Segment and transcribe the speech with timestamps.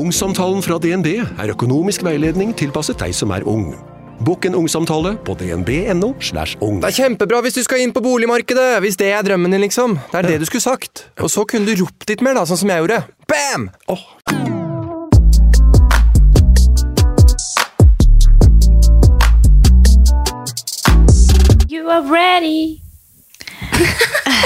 [0.00, 3.74] Ungsamtalen fra DNB er økonomisk veiledning tilpasset deg som er ung.
[4.24, 6.14] Bokk en ungsamtale på dnb.no.
[6.24, 6.78] slash ung.
[6.80, 9.98] Det er kjempebra hvis du skal inn på boligmarkedet, hvis det er drømmen din, liksom.
[10.12, 11.04] Det er det du skulle sagt.
[11.20, 13.02] Og så kunne du ropt litt mer, da, sånn som jeg gjorde.
[13.28, 13.68] Bam!
[13.92, 14.00] Oh.
[21.68, 22.80] You are ready.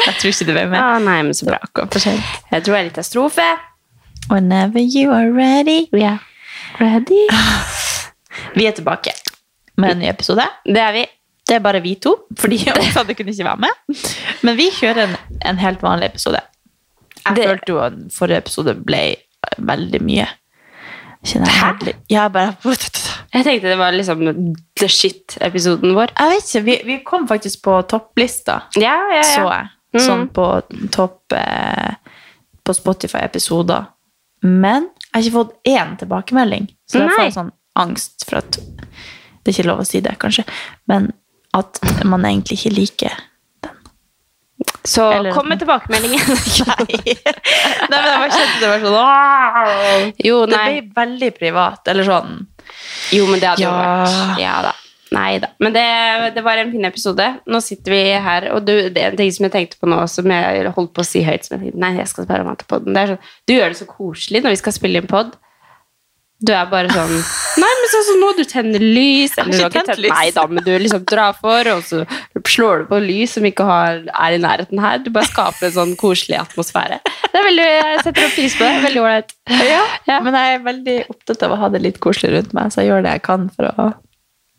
[0.00, 0.80] Jeg tror ikke du var med.
[0.80, 1.58] Ah, nei, men så bra.
[1.60, 3.44] Jeg tror jeg er litt av strofe.
[4.28, 5.86] Whenever you are ready.
[5.92, 6.18] Ja.
[6.80, 7.26] Ready?
[8.56, 9.10] Vi er tilbake
[9.80, 10.44] med en ny episode.
[10.66, 11.04] Det er vi.
[11.48, 14.02] Det er bare vi to, fordi Åsane kunne ikke være med.
[14.46, 15.16] Men vi kjører en,
[15.50, 16.40] en helt vanlig episode.
[17.24, 19.00] Jeg Det- følte jo at forrige episode ble
[19.58, 20.26] veldig mye.
[21.26, 21.92] Kjenner jeg Hæ?
[22.10, 22.54] Ja, bare
[23.34, 24.22] Jeg tenkte det var liksom
[24.78, 26.12] the shit-episoden vår.
[26.18, 29.50] Jeg vet ikke, vi, vi kom faktisk på topplista, Ja, ja, så ja.
[29.58, 30.02] jeg.
[30.06, 30.28] Sånn Mm.
[30.34, 30.46] på
[30.94, 31.94] topp eh,
[32.64, 33.84] på Spotify-episoder.
[34.42, 37.16] Men jeg har ikke fått én tilbakemelding, så jeg Nei.
[37.26, 38.56] får sånn angst for at
[39.40, 40.44] Det er ikke lov å si det, kanskje,
[40.88, 41.12] men
[41.56, 43.14] at man egentlig ikke liker
[44.84, 46.20] Så Eller- kom med tilbakemeldingen.
[46.70, 47.14] Nei.
[47.90, 52.04] Nei, men jeg bare kjente det var sånn «Åh!» Jo, Det ble veldig privat, eller
[52.08, 52.46] sånn
[53.12, 54.72] Jo, men det hadde jo vært Ja da.
[55.14, 55.50] Nei da.
[55.58, 55.84] Men det,
[56.36, 57.26] det var en fin episode.
[57.50, 59.98] Nå sitter vi her, og du, det er en ting som jeg tenkte på nå,
[60.10, 62.52] som jeg holdt på å si høyt, som jeg tenkte, nei, jeg skal bare være
[62.52, 62.94] med til podden.
[62.94, 65.38] Det er sånn, du gjør det så koselig når vi skal spille inn pod.
[66.40, 67.10] Du er bare sånn
[67.60, 69.34] Nei, men sånn som nå, du tenner lys.
[69.36, 70.12] Eller du har ikke tent lys.
[70.14, 72.04] Nei da, men du liksom drar for, og så
[72.48, 75.02] slår du på lys som ikke har, er i nærheten her.
[75.04, 77.00] Du bare skaper en sånn koselig atmosfære.
[77.04, 78.84] Det er veldig, Jeg setter opp pris på det.
[78.86, 79.34] Veldig ålreit.
[79.66, 80.20] Ja.
[80.22, 82.92] Men jeg er veldig opptatt av å ha det litt koselig rundt meg, så jeg
[82.94, 83.90] gjør det jeg kan for å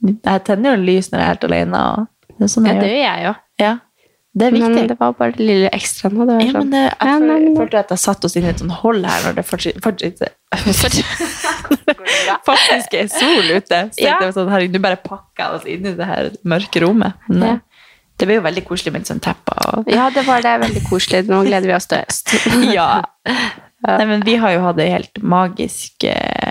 [0.03, 2.07] Jeg tenner jo lys når jeg er helt alene.
[2.38, 3.01] Det er sånn Ja, jeg det gjør.
[3.06, 3.34] jeg jo.
[3.59, 3.73] Ja,
[4.34, 4.88] det er Men viktig.
[4.88, 6.25] det var bare det lille ekstra nå.
[6.25, 6.59] Det var Ja, sånn.
[6.59, 8.72] men det, jeg Ja, føl- men følte at jeg satt oss inn i et sånt
[8.72, 10.31] hold her når det fortsatt, fortsatt,
[12.47, 13.81] faktisk er sol ute.
[13.94, 14.17] Så Ja.
[14.22, 17.13] jeg sånn, herregud, du bare pakka oss inn i det her mørke rommet.
[17.29, 17.53] Men, Ja.
[17.53, 17.59] eh,
[18.17, 19.53] Det ble jo veldig koselig med sånn teppe.
[19.78, 20.59] Og, Ja, det var det.
[20.61, 21.25] Veldig koselig.
[21.25, 22.28] Nå gleder vi oss til høst.
[22.73, 23.01] ja.
[23.25, 26.50] Nei, men vi har jo hatt ei helt magisk eh,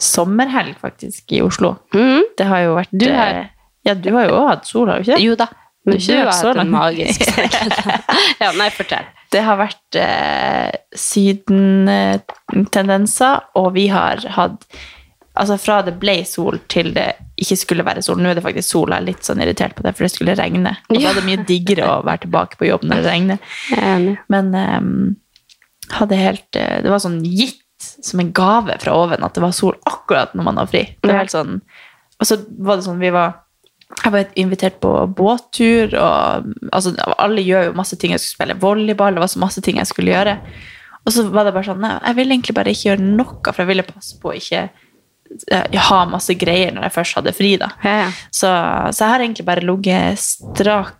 [0.00, 1.74] sommerhelg, faktisk, i Oslo.
[1.94, 2.22] Mm.
[2.38, 3.48] Det har jo vært Du har- eh,
[3.84, 5.22] Ja, du har jo også hatt sol, har du ikke det?
[5.24, 5.46] Jo da.
[5.86, 7.44] Men Du du har hatt en magisk sol.
[8.42, 9.04] Ja, nei, fortell.
[9.32, 14.60] Det har vært eh, sydentendenser, og vi har hatt
[15.40, 18.18] Altså fra det ble sol til det ikke skulle være sol.
[18.20, 20.34] Nå er det faktisk sol, jeg er litt sånn irritert på det, for det skulle
[20.36, 20.72] regne.
[20.90, 23.38] Og da er det mye diggere å være tilbake på jobb når det regner.
[23.78, 24.18] Er.
[24.28, 25.16] Men um,
[25.94, 29.54] hadde helt eh, Det var sånn gitt som en gave fra oven at det var
[29.56, 30.84] sol akkurat når man har fri.
[31.00, 31.60] Det var helt sånn,
[32.20, 33.38] og så var det sånn vi var
[33.90, 38.14] jeg var invitert på båttur, og altså, alle gjør jo masse ting.
[38.14, 40.36] Jeg skulle spille volleyball, det var så masse ting jeg skulle gjøre.
[41.04, 43.62] Og så var det bare sånn, nei, jeg ville egentlig bare ikke gjøre noe, for
[43.64, 44.62] jeg ville passe på å ikke
[45.50, 47.52] eh, ha masse greier når jeg først hadde fri.
[47.60, 47.72] da.
[47.82, 48.08] Ja, ja.
[48.30, 48.48] Så,
[48.94, 50.96] så jeg har egentlig bare ligget strak,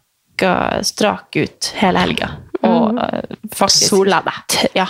[0.88, 2.32] strak ut hele helga.
[2.70, 3.50] Og mm.
[3.56, 4.56] faktisk Sola deg.
[4.78, 4.86] Ja.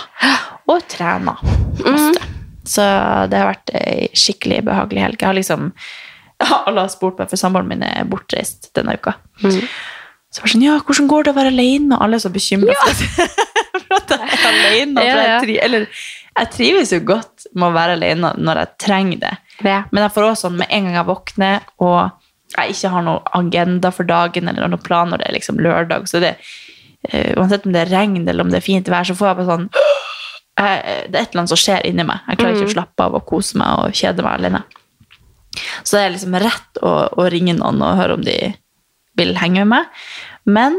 [0.69, 1.35] Og trena
[1.81, 2.29] masse.
[2.67, 2.83] Så
[3.31, 5.17] det har vært ei skikkelig behagelig helg.
[5.21, 5.71] Jeg har liksom
[6.67, 9.15] Alle har spurt meg, for samboeren min er bortreist denne uka.
[9.43, 9.59] Mm.
[10.31, 11.97] Så jeg det sånn, ja, hvordan går det å være alene?
[11.99, 13.29] Alle er så bekymra for,
[13.83, 15.03] for at jeg er alene.
[15.03, 15.37] Ja, ja.
[15.43, 15.85] jeg, eller,
[16.31, 19.33] jeg trives jo godt med å være alene når jeg trenger det.
[19.67, 19.81] Ja.
[19.91, 23.27] Men jeg får også sånn med en gang jeg våkner, og jeg ikke har noen
[23.37, 26.33] agenda for dagen, eller noen plan når det er liksom lørdag, så det,
[27.09, 29.39] eh, uansett om det er regn eller om det er fint vær, så får jeg
[29.39, 29.67] bare sånn
[30.61, 32.23] jeg, Det er et eller annet som skjer inni meg.
[32.27, 34.63] Jeg klarer ikke å slappe av og kose meg og kjede meg alene.
[35.83, 38.37] Så det er liksom rett å, å ringe noen og høre om de
[39.19, 40.01] vil henge med meg.
[40.47, 40.77] Men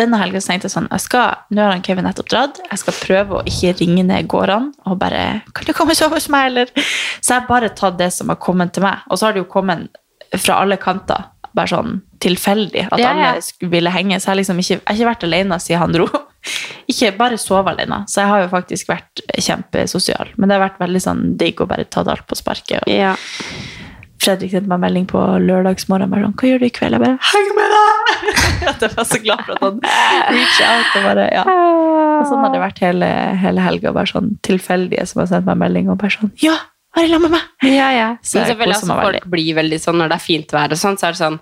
[0.00, 2.60] denne helga tenkte jeg sånn jeg skal, Nå har han Kevin nettopp dratt.
[2.64, 6.16] Jeg skal prøve å ikke ringe ned gårdene og bare 'Kan du komme og sove
[6.16, 6.66] hos meg?' eller
[7.20, 8.98] Så jeg har bare tatt det som har kommet til meg.
[9.10, 9.88] Og så har det jo kommet
[10.36, 11.24] fra alle kanter.
[11.54, 13.32] Bare sånn tilfeldig at Ja, ja.
[13.34, 14.20] alle ville henge.
[14.20, 16.08] Så jeg, liksom ikke, jeg har ikke vært alene siden han dro.
[16.90, 18.00] Ikke bare sove alene.
[18.10, 20.32] Så jeg har jo faktisk vært kjempesosial.
[20.36, 22.82] Men det har vært veldig sånn digg å bare ta det alt på sparket.
[22.82, 23.14] Og Ja.
[24.22, 26.10] Fredrik sendte meg melding på lørdagsmorgen.
[26.10, 29.04] Bare sånn, 'Hva gjør du i kveld?' Jeg bare 'Heng med deg!' At jeg var
[29.04, 29.80] så glad for at han
[30.30, 30.90] reach out.
[30.96, 31.42] Og bare, ja.
[31.42, 33.08] Og sånn har det vært hele,
[33.42, 33.92] hele helga.
[33.92, 36.54] Bare sånn tilfeldige som har sendt meg melding og bare sånn 'Ja,
[36.94, 38.16] bare la med meg!' Ja, ja.
[38.22, 40.98] Så Men selvfølgelig, altså, folk blir veldig sånn når det er fint vær og sånn,
[40.98, 41.40] så er det sånn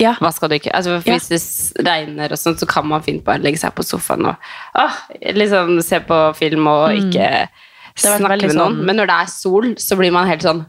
[0.00, 0.14] Ja.
[0.14, 1.16] Hva skal du ikke Altså, for Ja.
[1.18, 4.36] Hvis det regner og sånn, så kan man fint bare legge seg på sofaen og
[4.74, 4.92] åh,
[5.34, 7.48] liksom se på film og ikke
[8.00, 8.08] Mm.
[8.08, 8.56] har snakke med noen.
[8.76, 10.64] sånn- Men når det er sol, så blir man helt sånn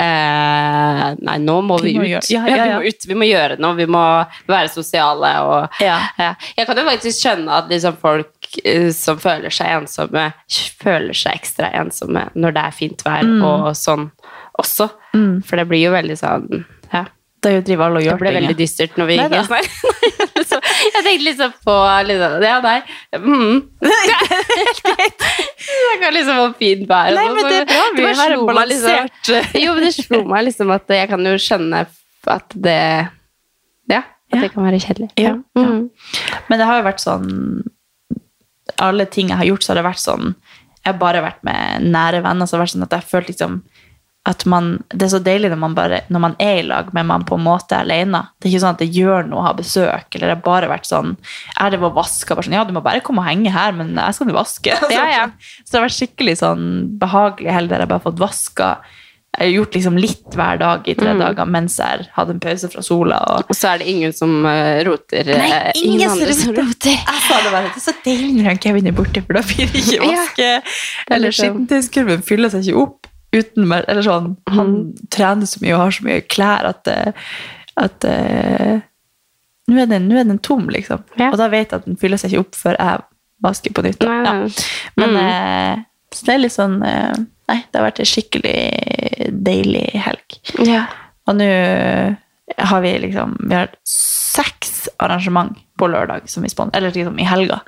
[0.00, 2.30] eh, Nei, nå må vi, Vi må ut.
[2.30, 3.06] ja, ja, vi må ut.
[3.06, 3.74] Vi må gjøre noe.
[3.78, 4.02] Vi må
[4.48, 6.00] være sosiale og Ja.
[6.18, 6.34] ja.
[6.56, 8.33] Jeg kan jo faktisk skjønne at liksom folk
[8.64, 10.32] eh, som føler seg ensomme,
[10.82, 13.42] føler seg ekstra ensomme når det er fint vær Mm.
[13.44, 14.10] og sånn
[14.58, 14.90] også.
[15.46, 17.04] For det blir jo veldig sånn ja.
[17.44, 19.34] Det er jo driver alle og Det gjør ble veldig dystert når vi Nei gikk
[19.36, 19.66] inn her.
[20.94, 21.74] Jeg tenkte liksom på
[22.08, 22.82] liksom, Ja, nei.
[23.18, 23.58] Mm.
[24.64, 27.10] Det kan liksom være fint vær.
[27.14, 27.82] Nei, sånn, men det er bra.
[27.96, 31.28] Vi var har meg balansert- liksom, Jo, men det slo meg liksom at jeg kan
[31.28, 31.84] jo skjønne
[32.34, 32.78] at det
[33.92, 34.40] Ja, at Ja.
[34.40, 35.10] det kan være kjedelig.
[35.20, 35.36] Ja, ja.
[35.60, 35.90] Mhm.
[36.48, 37.28] Men det har jo vært sånn
[38.82, 40.34] Alle ting jeg har gjort, så har det vært sånn
[40.84, 43.32] Jeg har bare vært med nære venner, så det har vært sånn at jeg føler
[43.32, 43.62] liksom
[44.24, 47.06] at man, Det er så deilig når man, bare, når man er i lag, men
[47.10, 48.22] man på en måte er alene.
[48.40, 50.06] Det er ikke sånn at det gjør noe å ha besøk.
[50.14, 51.10] eller Det har bare vært sånn
[51.58, 52.38] Jeg drev og vaska.
[52.40, 54.78] Sånn, ja, du må bare komme og henge her, men jeg skal jo vaske.
[54.96, 55.26] Ja, ja.
[55.60, 56.64] Så det har vært skikkelig sånn
[57.02, 57.84] behagelig heller.
[57.84, 58.70] jeg bare har fått vaska.
[59.38, 61.18] Jeg har gjort liksom litt hver dag i tre Mm.
[61.24, 63.18] dager mens jeg hadde en pause fra sola.
[63.34, 65.24] og Og så er det ingen som eh, roter.
[65.74, 66.90] ingen, andre som roter.
[66.94, 69.66] jeg sa det bare, det er så deilig når Kevin er borte, for da blir
[69.72, 70.38] det ikke vaske.
[70.38, 70.60] Ja,
[71.10, 71.66] Eller sånn.
[71.66, 73.06] skittentøyskurven fyller seg ikke opp.
[73.34, 77.12] Uten, mer- eller sånn, Han trener så mye og har så mye klær at, eh,
[77.76, 78.80] at uh,
[79.68, 81.02] nå, er den, nå er den tom, liksom.
[81.18, 81.32] Ja.
[81.32, 83.00] Og da vet jeg at den fyller seg ikke opp før jeg
[83.42, 84.00] vasker på nytt.
[84.06, 84.46] Nei, nei.
[84.46, 85.02] Ja.
[85.02, 85.82] Men eh,
[86.14, 87.14] så det er litt sånn eh,
[87.50, 88.58] Nei, det har vært en skikkelig
[89.44, 90.38] deilig helg.
[90.64, 90.86] Ja.
[91.28, 91.48] Og nå
[92.60, 97.28] har vi liksom Vi har seks arrangement på lørdag som vi spon eller liksom i
[97.28, 97.60] helga.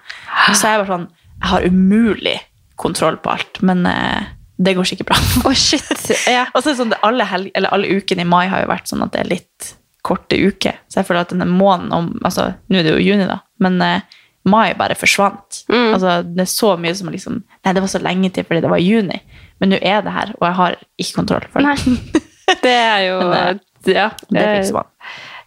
[0.52, 1.06] Så jeg er bare sånn
[1.40, 2.36] Jeg har umulig
[2.76, 5.16] kontroll på alt, men eh, det går sikkert bra.
[5.48, 6.10] oh, shit.
[6.28, 6.44] Ja.
[6.54, 8.68] Og så er det sånn, det alle, helg, eller alle ukene i mai har jo
[8.68, 9.70] vært sånn at det er litt
[10.06, 10.76] korte uker.
[10.88, 13.80] Så jeg føler at denne måneden om, altså, Nå er det jo juni, da, men
[13.84, 15.62] eh, mai bare forsvant.
[15.72, 15.90] Mm.
[15.96, 18.72] Altså, det er så mye som liksom Nei, det var så lenge til fordi det
[18.72, 19.18] var juni,
[19.60, 21.46] men nå er det her, og jeg har ikke kontroll.
[21.52, 22.22] for det.
[22.62, 23.60] Det er jo Men,
[23.90, 24.10] Ja.
[24.30, 24.86] Det det fikser man.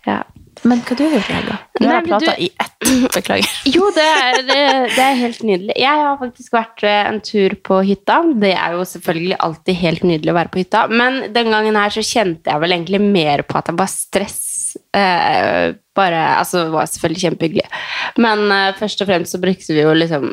[0.07, 0.17] ja.
[0.67, 1.53] Men hva du har gjort i helga?
[1.79, 2.87] Nå har jeg prata du- i ett.
[3.15, 3.51] Beklager.
[3.71, 4.41] Jo, det er,
[4.91, 5.75] det er helt nydelig.
[5.79, 8.17] Jeg har faktisk vært eh, en tur på hytta.
[8.43, 10.81] Det er jo selvfølgelig alltid helt nydelig å være på hytta.
[10.91, 14.41] Men den gangen her så kjente jeg vel egentlig mer på at jeg var stress.
[14.91, 17.67] Eh, bare, altså Det var selvfølgelig kjempehyggelig.
[18.19, 20.27] Men eh, først og fremst så brukte vi jo liksom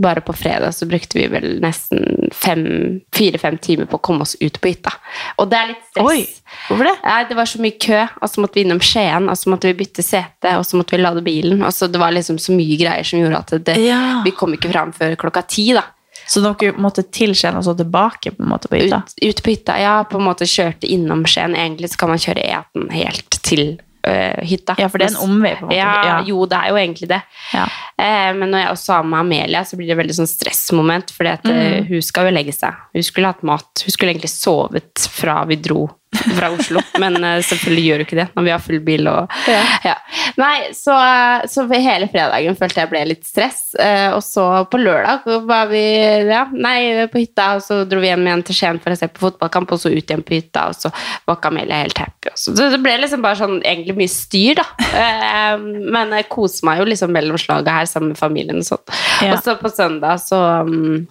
[0.00, 2.30] bare på fredag så brukte vi vel nesten
[3.14, 4.92] fire-fem timer på å komme oss ut på hytta.
[5.38, 6.06] Og det er litt stress.
[6.08, 6.24] Oi,
[6.68, 6.94] hvorfor det?
[7.04, 9.70] Nei, det var så mye kø, og så måtte vi innom Skien, og så måtte
[9.70, 11.62] vi bytte sete, og så måtte vi lade bilen.
[11.66, 14.22] Og så det var liksom så mye greier som gjorde at det, Ja.
[14.24, 15.72] vi kom ikke fram før klokka ti.
[15.72, 15.84] da.
[16.28, 19.02] Så dere måtte til Skien og så tilbake på en måte på hytta?
[19.06, 19.78] Ut, ut på hytta.
[19.80, 21.54] Ja, på en måte kjørte innom Skien.
[21.56, 24.74] Egentlig så kan man kjøre E18 helt til øh, hytta.
[24.78, 25.76] Ja, for det er en omvei på en måte.
[25.76, 26.22] Ja, Ja.
[26.26, 27.20] jo, det er jo egentlig det.
[27.54, 27.64] Ja.
[27.98, 31.32] Eh, men når jeg også har med Amelia, så blir det veldig sånn stressmoment, fordi
[31.32, 31.50] at Mm.
[31.58, 32.74] eh, hun skal jo legge seg.
[32.94, 33.66] Hun skulle hatt mat.
[33.84, 35.88] Hun skulle egentlig sovet fra vi dro
[36.38, 39.08] fra Oslo, men eh, selvfølgelig gjør du ikke det når vi har full bil.
[39.10, 39.34] Og,
[39.84, 39.94] ja.
[40.40, 40.94] Nei, så,
[41.50, 43.74] så hele fredagen følte jeg ble litt stress.
[43.78, 45.82] eh, og så på lørdag var vi
[46.28, 49.10] ja, nei, på hytta, og så dro vi hjem igjen til Skien for å se
[49.12, 50.92] på fotballkamp, og så ut igjen på hytta, og så
[51.28, 52.32] var Camelia helt happy.
[52.38, 54.66] Så det ble liksom bare sånn egentlig mye styr, da.
[54.98, 58.84] Eh, men jeg koser meg jo liksom mellom slaget her sammen med familien og sånn.
[59.24, 59.36] Ja.
[59.36, 61.06] Og så på søndag så mm,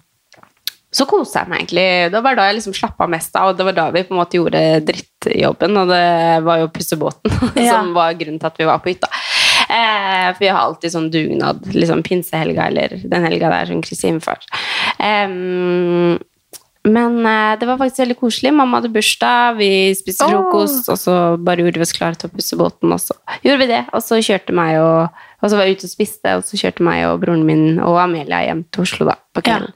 [0.88, 1.86] så koste jeg meg egentlig.
[2.14, 4.20] Det var da jeg liksom slappa mest av, og det var da vi på en
[4.22, 6.06] måte gjorde drittjobben, og det
[6.46, 7.74] var jo å pusse båten Ja.
[7.76, 9.10] som var grunnen til at vi var på hytta.
[9.68, 14.08] Eh, for vi har alltid sånn dugnad, liksom pinsehelga eller den helga der, som Kristi
[14.08, 14.48] himmelfart.
[14.96, 15.28] Eh,
[16.88, 18.56] men eh, det var faktisk veldig koselig.
[18.56, 20.32] Mamma hadde bursdag, vi spiste oh.
[20.32, 23.60] frokost, og så bare gjorde vi oss klare til å pusse båten, og så gjorde
[23.60, 23.84] vi det.
[23.92, 26.82] Og så kjørte meg og og så var jeg ute og spiste, og så kjørte
[26.82, 29.70] meg og broren min og Amelia hjem til Oslo da, på kvelden.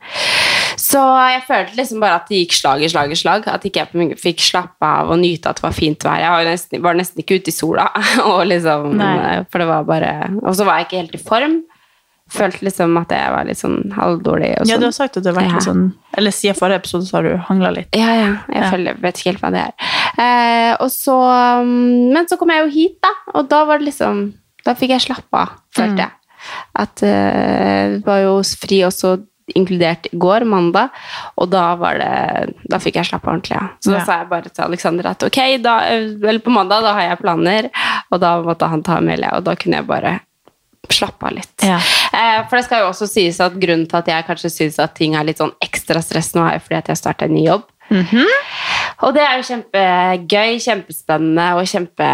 [0.92, 1.00] Så
[1.32, 3.46] jeg følte liksom bare at det gikk slag i slag i slag.
[3.49, 6.20] At ikke jeg fikk slappe av og nyte at det var fint vær.
[6.20, 7.88] Jeg var, nesten, var nesten ikke ute i sola.
[8.30, 9.42] Og liksom, Nei.
[9.50, 11.61] for det var bare Og så var jeg ikke helt i form.
[12.32, 14.52] Følte liksom at jeg var litt sånn halvdårlig.
[14.54, 14.80] Ja, sånn.
[14.80, 15.56] du har sagt at du har vært Ja.
[15.58, 15.82] litt sånn
[16.16, 17.88] Eller siden forrige episode så har du hangla litt.
[17.99, 18.30] Ja, ja.
[18.49, 18.70] Jeg Ja.
[18.70, 19.75] føler, vet ikke helt hva det er.
[20.22, 21.16] Eh, og så,
[21.64, 23.11] mm, men så kom jeg jo hit, da.
[23.34, 24.32] Og da var det liksom
[24.64, 25.99] Da fikk jeg slappe av, følte Mm.
[25.99, 26.11] jeg.
[26.76, 29.16] At eh, det var jo fri, og så
[29.54, 30.90] inkludert i går, mandag,
[31.37, 33.68] og da var det Da fikk jeg slappe ordentlig av.
[33.82, 34.04] Så da Ja.
[34.04, 35.78] sa jeg bare til Alexander at ok, da,
[36.22, 37.70] vel på mandag da har jeg planer,
[38.12, 40.20] og da måtte han ta Amelia, og da kunne jeg bare
[40.90, 41.52] slappe av litt.
[41.62, 41.76] Ja.
[42.12, 44.94] Eh, for det skal jo også sies at grunnen til at jeg kanskje syns at
[44.94, 47.62] ting er litt sånn ekstra stress nå, er fordi at jeg starta en ny jobb.
[49.02, 52.09] Og det er jo kjempegøy, kjempespennende og kjempe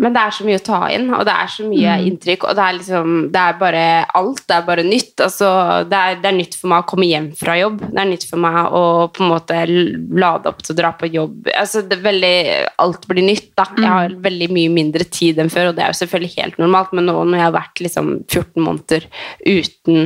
[0.00, 2.56] Men det er så mye å ta inn, og det er så mye inntrykk, og
[2.58, 3.84] det er liksom Det er bare
[4.18, 4.42] alt.
[4.48, 5.12] Det er bare nytt.
[5.22, 5.48] Altså,
[5.90, 7.78] det, er, det er nytt for meg å komme hjem fra jobb.
[7.84, 8.82] Det er nytt for meg å
[9.14, 11.52] på en måte lade opp til å dra på jobb.
[11.54, 12.34] Altså, det veldig
[12.82, 13.68] Alt blir nytt, da.
[13.78, 16.92] Jeg har veldig mye mindre tid enn før, og det er jo selvfølgelig helt normalt,
[16.96, 19.06] men nå når jeg har vært liksom 14 måneder
[19.46, 20.00] uten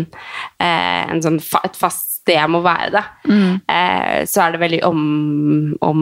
[0.60, 5.02] eh, en sånn et fast jeg må være, da, eh, så er det veldig om,
[5.84, 6.00] om,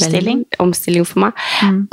[0.00, 0.44] Stilling.
[0.62, 1.38] omstilling for meg.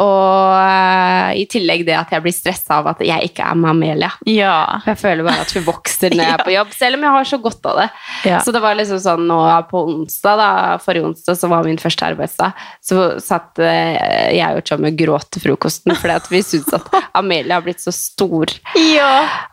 [0.02, 3.72] Og eh, i tillegg det at jeg blir stressa av at jeg ikke er med
[3.74, 4.12] Amelia.
[4.30, 4.82] Ja.
[4.88, 7.30] Jeg føler bare at hun vokser når jeg er på jobb, selv om jeg har
[7.32, 7.88] så godt av det.
[8.32, 8.42] Ja.
[8.46, 9.40] Så det var liksom sånn nå
[9.72, 10.50] på onsdag, da,
[10.84, 15.30] forrige onsdag, som var min første arbeidsdag, så satt eh, jeg og Tjommi og gråt
[15.34, 16.88] til frokosten fordi at vi syntes at
[17.20, 18.52] Amelia har blitt så stor.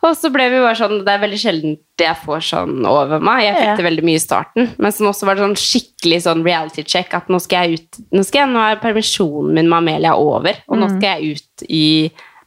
[0.05, 3.43] Og så ble vi bare sånn Det er veldig sjelden jeg får sånn over meg.
[3.45, 6.43] Jeg fikk det veldig mye i starten, men som også var det sånn skikkelig sånn
[6.43, 9.77] reality check at nå skal jeg ut Nå, skal jeg, nå er permisjonen min med
[9.77, 11.85] Amelia over, og nå skal jeg ut i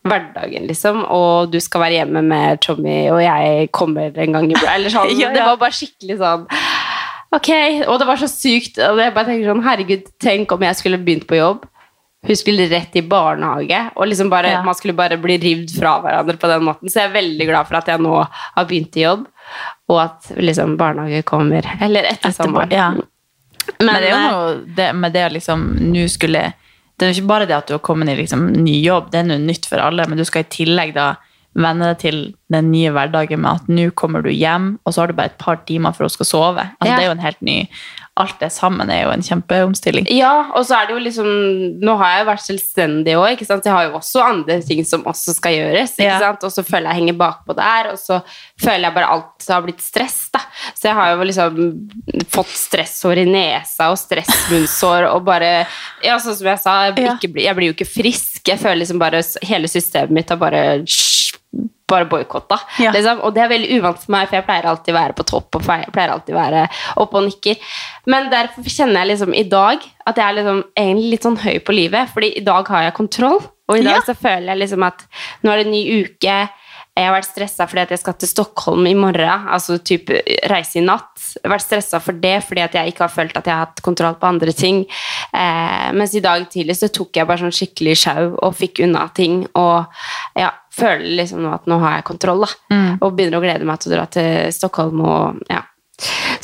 [0.09, 4.55] hverdagen, liksom, og du skal være hjemme med Tommy, og jeg kommer en gang i
[4.75, 5.11] Eller sånn.
[5.13, 5.33] Ja, ja.
[5.35, 6.47] Det var bare skikkelig sånn
[7.35, 7.51] Ok,
[7.85, 8.79] og det var så sykt.
[8.81, 11.67] Og jeg bare tenker sånn, herregud, tenk om jeg skulle begynt på jobb.
[12.25, 14.63] Hun skulle rett i barnehage, og liksom bare, Ja.
[14.65, 16.89] man skulle bare bli rivd fra hverandre på den måten.
[16.89, 19.27] Så jeg er veldig glad for at jeg nå har begynt i jobb,
[19.89, 21.67] og at liksom barnehage kommer.
[21.81, 22.71] Eller etter Etterpå, sommeren.
[22.75, 22.91] ja.
[23.79, 26.41] Men, Men det er jo eh, noe det, med det å liksom nå skulle
[26.97, 29.21] Det er jo ikke bare det at du har kommet i liksom ny jobb, det
[29.21, 31.13] er noe nytt for alle, men du skal i tillegg da
[31.59, 32.17] venne deg til
[32.53, 35.39] den nye hverdagen med at nå kommer du hjem, og så har du bare et
[35.39, 36.65] par timer for å skal sove.
[36.81, 36.97] Altså, Ja.
[36.97, 37.57] Det er jo en helt ny
[38.19, 40.09] Alt det sammen er jo en kjempeomstilling.
[40.11, 41.29] Ja, og så er det jo liksom
[41.85, 43.65] Nå har jeg jo vært selvstendig òg, ikke sant.
[43.69, 46.19] Jeg har jo også andre ting som også skal gjøres, ikke Ja.
[46.19, 46.43] sant.
[46.49, 48.21] Og så føler jeg henger bakpå der, og så
[48.61, 50.41] føler jeg bare alt har blitt stress, da.
[50.75, 51.61] Så jeg har jo liksom
[52.35, 55.67] fått stressår i nesa og stressmunnsår og bare
[56.05, 58.43] Ja, sånn som jeg sa, jeg, blir ikke, jeg blir jo ikke frisk.
[58.49, 60.63] Jeg føler liksom bare Hele systemet mitt har bare
[61.89, 62.59] bare boikotta.
[62.83, 62.93] Ja.
[62.95, 63.23] Liksom.
[63.27, 65.59] Og det er veldig uvant for meg, for jeg pleier alltid å være på topp
[65.59, 66.65] og pleier alltid å være
[67.05, 67.57] oppe og nikker.
[68.13, 71.59] Men derfor kjenner jeg liksom i dag at jeg er liksom egentlig litt sånn høy
[71.65, 73.41] på livet, fordi i dag har jeg kontroll.
[73.69, 74.07] Og i dag Ja.
[74.07, 75.05] så føler jeg liksom at
[75.45, 76.39] nå er det en ny uke.
[76.99, 80.17] Jeg har vært stressa fordi at jeg skal til Stockholm i morgen, altså type
[80.51, 81.13] reise i natt.
[81.37, 83.67] Jeg har vært stressa for det fordi at jeg ikke har følt at jeg har
[83.69, 84.81] hatt kontroll på andre ting.
[85.33, 89.05] Eh, mens i dag tidlig så tok jeg bare sånn skikkelig sjau og fikk unna
[89.15, 89.45] ting.
[89.55, 89.87] Og
[90.35, 92.79] ja, føler liksom nå at nå har jeg kontroll, da.
[93.03, 95.65] Og begynner å glede meg til å dra til Stockholm og ja.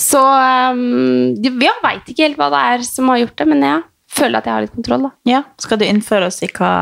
[0.01, 3.83] Så um, jeg veit ikke helt hva det er som har gjort det, men jeg
[4.15, 5.13] føler at jeg har litt kontroll, da.
[5.31, 6.73] Ja, Skal du innføre oss i hva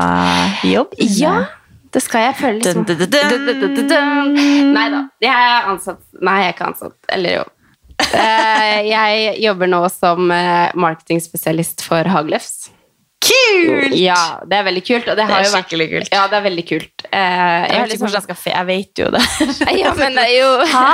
[0.65, 0.95] jobb?
[0.97, 1.35] Ja,
[1.93, 2.85] det skal jeg føle liksom.
[4.73, 5.03] Nei da.
[5.21, 6.97] Jeg er ansatt Nei, jeg er ikke ansatt.
[7.13, 7.49] Eller jo.
[8.13, 12.72] Eh, jeg jobber nå som eh, marketingspesialist for Hagløfs.
[13.23, 13.93] Kult!
[13.95, 14.17] Ja,
[14.49, 15.07] det er veldig kult.
[15.07, 16.09] Og det, Det er vært, skikkelig kult.
[16.13, 17.05] Ja, det er veldig kult.
[17.09, 18.53] Eh, jeg, Jeg vet ikke liksom, hvordan jeg skal fe...
[18.53, 19.23] Jeg vet jo det.
[19.83, 20.85] ja, men det er jo Hæ?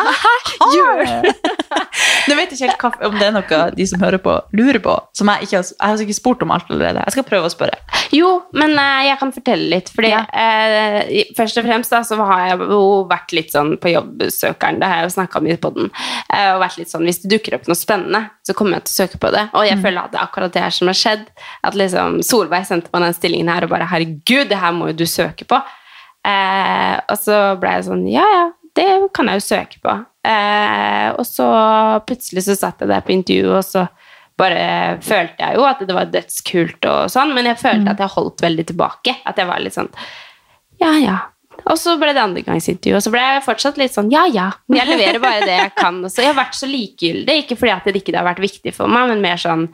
[0.60, 1.50] Hæ?
[2.30, 4.94] Nå vet jeg ikke helt om det er noe de som hører på, lurer på.
[5.18, 7.04] Som jeg ikke har, jeg har ikke spurt om alt allerede.
[7.08, 7.80] Jeg skal prøve å spørre.
[8.16, 9.92] Jo, men eh, jeg kan fortelle litt.
[9.96, 10.22] Fordi Ja.
[10.34, 14.80] eh, først og fremst da, så har jeg jo vært litt sånn på jobbsøkeren.
[14.82, 15.90] Det har jeg jo snakka mye på den.
[16.34, 18.94] Eh, og vært litt sånn, Hvis det dukker opp noe spennende, så kommer jeg til
[18.94, 19.46] å søke på det.
[19.58, 21.26] Og jeg føler at det er akkurat det her som har skjedd.
[21.66, 25.00] At liksom Solveig sendte meg den stillingen her og bare 'Herregud, det her må jo
[25.02, 25.62] du søke på'.
[26.28, 28.46] Eh, og så ble jeg sånn Ja, ja,
[28.76, 29.96] det kan jeg jo søke på.
[30.28, 31.48] Eh, og så
[32.06, 33.88] plutselig så satt jeg der på intervju, og så
[34.40, 38.16] bare følte jeg jo at det var dødskult og sånn, men jeg følte at jeg
[38.16, 39.18] holdt veldig tilbake.
[39.28, 39.92] At jeg var litt sånn
[40.80, 41.18] Ja, ja.
[41.68, 44.50] Og så ble det andregangsintervju, og så ble jeg fortsatt litt sånn Ja, ja.
[44.72, 46.00] Jeg leverer bare det jeg kan.
[46.06, 48.76] Og så jeg har vært så likegyldig, ikke fordi at det ikke har vært viktig
[48.76, 49.68] for meg, men mer sånn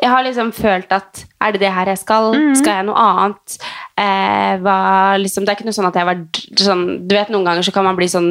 [0.00, 2.32] jeg har liksom følt at er det det her jeg skal?
[2.56, 3.56] Skal jeg noe annet?
[4.00, 4.78] Eh, hva,
[5.20, 6.22] liksom, det er ikke noe sånn at jeg var
[6.56, 8.30] sånn Du vet, noen ganger så kan man bli sånn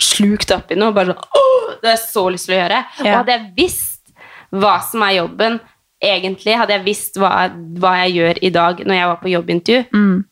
[0.00, 0.94] slukt opp i noe.
[0.94, 2.84] Bare sånn Åh, det har jeg så lyst til å gjøre.
[3.00, 4.14] Og hadde jeg visst
[4.50, 5.58] hva som er jobben,
[6.02, 7.32] egentlig, hadde jeg visst hva,
[7.78, 9.82] hva jeg gjør i dag når jeg var på jobbintervju,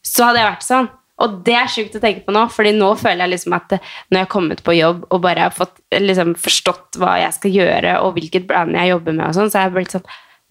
[0.03, 0.89] så hadde jeg vært sånn.
[1.19, 4.15] Og det er sjukt å tenke på nå, Fordi nå føler jeg liksom at når
[4.21, 7.97] jeg har kommet på jobb og bare har fått liksom, forstått hva jeg skal gjøre,
[8.07, 10.07] og hvilket brand jeg jobber med, og sånn, så har jeg blitt sånn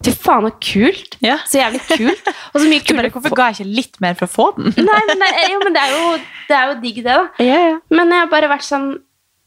[0.06, 1.16] Fy faen, så kult!
[1.24, 1.40] Ja.
[1.48, 2.28] Så jævlig kult.
[2.52, 4.70] Og så mye kulere hvorfor ga jeg ikke litt mer for å få den?
[4.88, 6.10] Nei, men det, jo, men det er jo,
[6.46, 7.46] det er jo digg, det, da.
[7.98, 8.90] Men jeg har bare vært sånn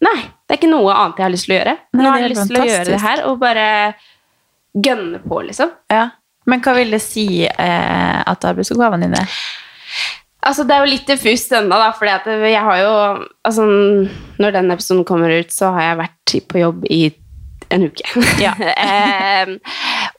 [0.02, 1.74] Nei, det er ikke noe annet jeg har lyst til å gjøre.
[1.94, 3.66] Nå har jeg lyst til å gjøre det her og bare
[4.74, 5.76] gønne på, liksom.
[5.94, 6.08] Ja.
[6.50, 9.22] Men hva vil det si eh, at arbeidsoppgavene dine?
[10.42, 12.96] Altså, det er jo litt diffust ennå, da, for jeg har jo
[13.46, 13.68] Altså,
[14.42, 17.02] når den episoden kommer ut, så har jeg vært på jobb i
[17.72, 18.26] en uke.
[18.42, 18.56] Ja.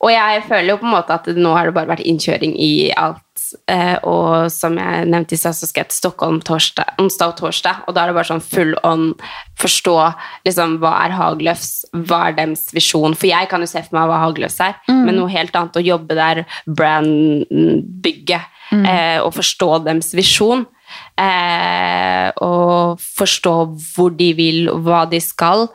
[0.02, 2.72] Og jeg føler jo på en måte at nå har det bare vært innkjøring i
[2.98, 3.22] alt.
[3.70, 7.36] Eh, og som jeg nevnte i stad, så skal jeg til Stockholm torsdag, onsdag og
[7.38, 7.84] torsdag.
[7.86, 9.12] Og da er det bare sånn full on
[9.62, 9.94] forstå
[10.48, 11.70] liksom, hva er Hagløfs,
[12.08, 13.14] hva er deres visjon.
[13.18, 15.86] For jeg kan jo se for meg hva Hagløfs er, men noe helt annet å
[15.86, 18.42] jobbe der, brandbygge,
[18.82, 20.66] eh, og forstå deres visjon.
[21.16, 23.56] Eh, og forstå
[23.94, 25.68] hvor de vil, og hva de skal.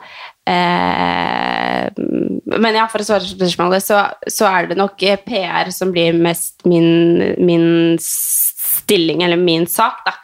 [0.48, 1.57] Eh,
[1.98, 5.92] men ja, for å svare på spørsmålet, så, så er det nok eh, PR som
[5.94, 10.14] blir mest min, min stilling, eller min sak, da.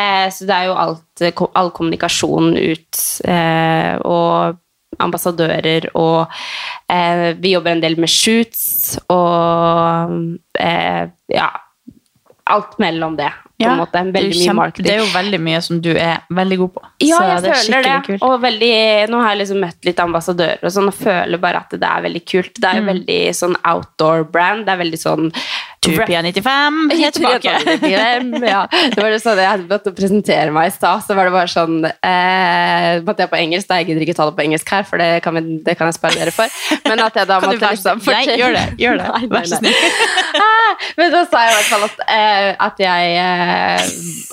[0.00, 4.60] Eh, så det er jo alt, eh, all kommunikasjon ut, eh, og
[5.02, 6.30] ambassadører, og
[6.92, 10.14] eh, vi jobber en del med shoots, og
[10.60, 11.50] eh, ja,
[12.50, 14.00] alt mellom det, på en måte.
[14.12, 14.84] Veldig mye marketing.
[14.84, 16.82] det er jo veldig mye som du er veldig god på.
[17.06, 17.94] Ja, jeg det er føler det.
[18.08, 18.24] kult.
[18.26, 18.72] Og veldig,
[19.12, 22.04] nå har jeg liksom møtt litt ambassadører og sånn, og føler bare at det er
[22.04, 22.52] veldig kult.
[22.60, 24.66] Det er jo veldig sånn outdoor brand.
[24.66, 25.30] Det er veldig sånn
[25.84, 27.52] Tupia 95 er tilbake.
[27.94, 31.28] ja, det var det sånn jeg hadde begynt å presentere meg i stad, så var
[31.28, 34.44] det bare sånn eh, Måtte jeg på engelsk, da jeg gidder ikke ta det på
[34.46, 36.58] engelsk her, for det kan, vi, det kan jeg spare dere for.
[36.88, 39.08] Men at jeg da måtte liksom fortelle Nei, gjør det, gjør det.
[39.14, 39.80] Nei, Vær så snill.
[40.44, 43.90] Ah, Men da sa jeg i hvert fall at, eh, at jeg eh,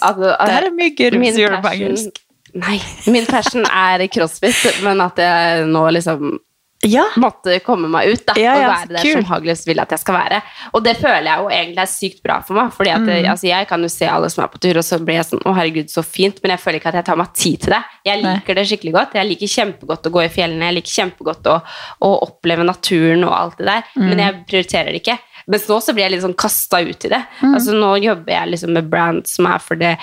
[0.08, 2.22] at, at, er mye gøy å gjøre gjør det på engelsk.
[2.62, 2.78] Nei,
[3.08, 6.34] min passion er crossfit, men at jeg nå liksom
[6.84, 7.04] Ja.
[7.22, 10.00] måtte komme meg ut da, Ja, ja, og være der som Hagløs vil at jeg
[10.00, 10.42] skal være.
[10.74, 13.30] Og det føler jeg jo egentlig er sykt bra for meg, fordi at Mm.
[13.30, 15.44] altså, jeg kan jo se alle som er på tur, og så blir jeg sånn,
[15.46, 17.84] å herregud, så fint, men jeg føler ikke at jeg tar meg tid til det.
[18.06, 18.34] Jeg Nei.
[18.36, 19.14] liker det skikkelig godt.
[19.14, 21.62] Jeg liker kjempegodt å gå i fjellene, jeg liker kjempegodt å,
[22.02, 24.10] å oppleve naturen og alt det der, Mm.
[24.10, 25.20] men jeg prioriterer det ikke.
[25.50, 27.22] Mens nå så blir jeg litt sånn kasta ut i det.
[27.42, 27.56] Mm.
[27.56, 29.96] Altså Nå jobber jeg liksom med brand som er for det,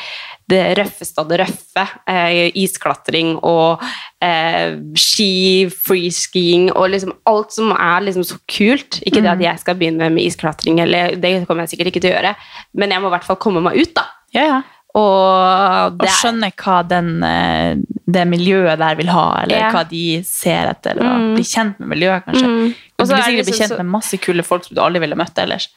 [0.50, 1.85] det røffeste av det røffe.
[2.11, 3.85] Eh, isklatring og
[4.25, 9.00] eh, ski, freeskiing og liksom alt som er liksom så kult.
[9.04, 12.12] Ikke det at jeg skal begynne med isklatring, eller det kommer jeg sikkert ikke til
[12.12, 12.34] å gjøre,
[12.78, 14.08] men jeg må i hvert fall komme meg ut, da.
[14.36, 14.58] Ja, ja.
[14.99, 17.76] Og Og skjønne hva den, eh,
[18.08, 19.71] det miljøet der vil ha, eller Ja.
[19.75, 20.97] hva de ser etter.
[20.97, 21.34] Eller Mm.
[21.37, 22.49] bli kjent med miljøet, kanskje.
[22.49, 22.75] Mm.
[22.99, 24.80] Og så blir er det sikkert bli liksom kjent med masse kule folk som du
[24.82, 25.69] aldri ville møtt ellers.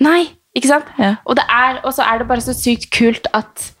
[0.00, 0.86] Nei, ikke sant?
[0.98, 1.16] Ja.
[1.26, 3.72] Og, det er, så er det bare så sykt kult at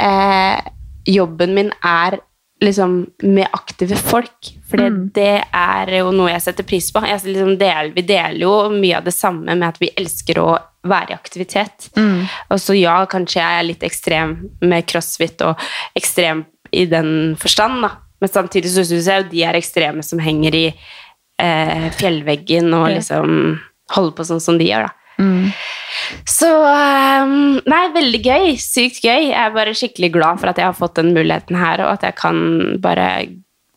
[0.00, 0.60] eh,
[1.06, 2.18] jobben min er
[2.64, 4.52] liksom med aktive folk.
[4.70, 5.10] For Mm.
[5.14, 7.02] det er jo noe jeg setter pris på.
[7.06, 10.56] Jeg, liksom del, vi deler jo mye av det samme med at vi elsker å
[10.86, 11.90] være i aktivitet.
[11.96, 12.26] Mm.
[12.50, 15.56] Og så ja, kanskje jeg er litt ekstrem med crossfit og
[15.94, 17.90] ekstrem i den forstand, da.
[18.20, 20.66] Men samtidig så syns jeg jo de er ekstreme som henger i
[21.38, 23.58] eh, fjellveggen og liksom
[23.94, 24.92] holder på sånn som de gjør, da.
[25.18, 25.48] Mm.
[26.28, 28.50] Så ehm, Nei, veldig gøy.
[28.60, 29.30] Sykt gøy.
[29.30, 32.04] Jeg er bare skikkelig glad for at jeg har fått den muligheten her, og at
[32.08, 32.40] jeg kan
[32.84, 33.08] bare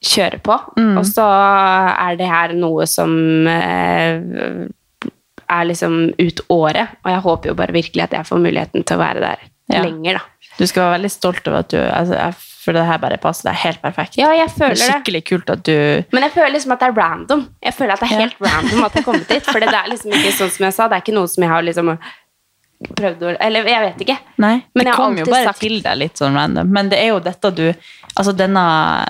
[0.06, 0.56] kjøre på.
[0.80, 0.98] Mm.
[1.00, 3.14] Og så er det her noe som
[3.52, 4.68] eh,
[5.50, 9.00] er liksom ut året, og jeg håper jo bare virkelig at jeg får muligheten til
[9.00, 9.84] å være der Ja.
[9.86, 10.54] lenger, da.
[10.58, 12.34] Du skal være veldig stolt over at du altså, jeg
[12.70, 14.16] føler det her bare passer deg helt perfekt.
[14.22, 14.88] Ja, jeg det føler er det.
[14.94, 17.44] skikkelig kult at du Men jeg føler liksom at det er random.
[17.66, 18.20] Jeg føler at det er Ja.
[18.28, 19.44] helt random at jeg har kommet dit.
[19.46, 21.50] For det er liksom ikke sånn som jeg sa, det er ikke noe som jeg
[21.52, 21.98] har liksom
[22.96, 24.18] prøvd å Eller jeg vet ikke.
[24.40, 26.70] Nei, Men det kom jo bare sagt- til deg litt sånn random.
[26.72, 27.74] Men det er jo dette du
[28.18, 29.06] Altså denne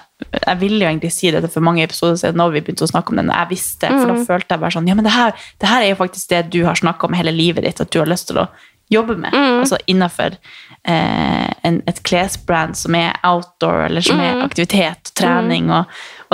[0.46, 3.10] Jeg ville jo egentlig si dette for mange episoder siden når vi begynte å snakke
[3.10, 3.30] om den.
[3.30, 4.08] Jeg visste, for Mm.
[4.18, 6.50] da følte jeg bare sånn Ja, men det her, det her er jo faktisk det
[6.50, 8.50] du har snakka om hele livet ditt, at du har lyst til å
[8.92, 9.32] jobbe med.
[9.32, 9.62] Mm.
[9.62, 10.36] Altså innafor
[10.88, 14.44] en, et klesbrand som er outdoor, eller som er Mm.
[14.46, 15.72] aktivitet og trening.
[15.72, 15.86] Og,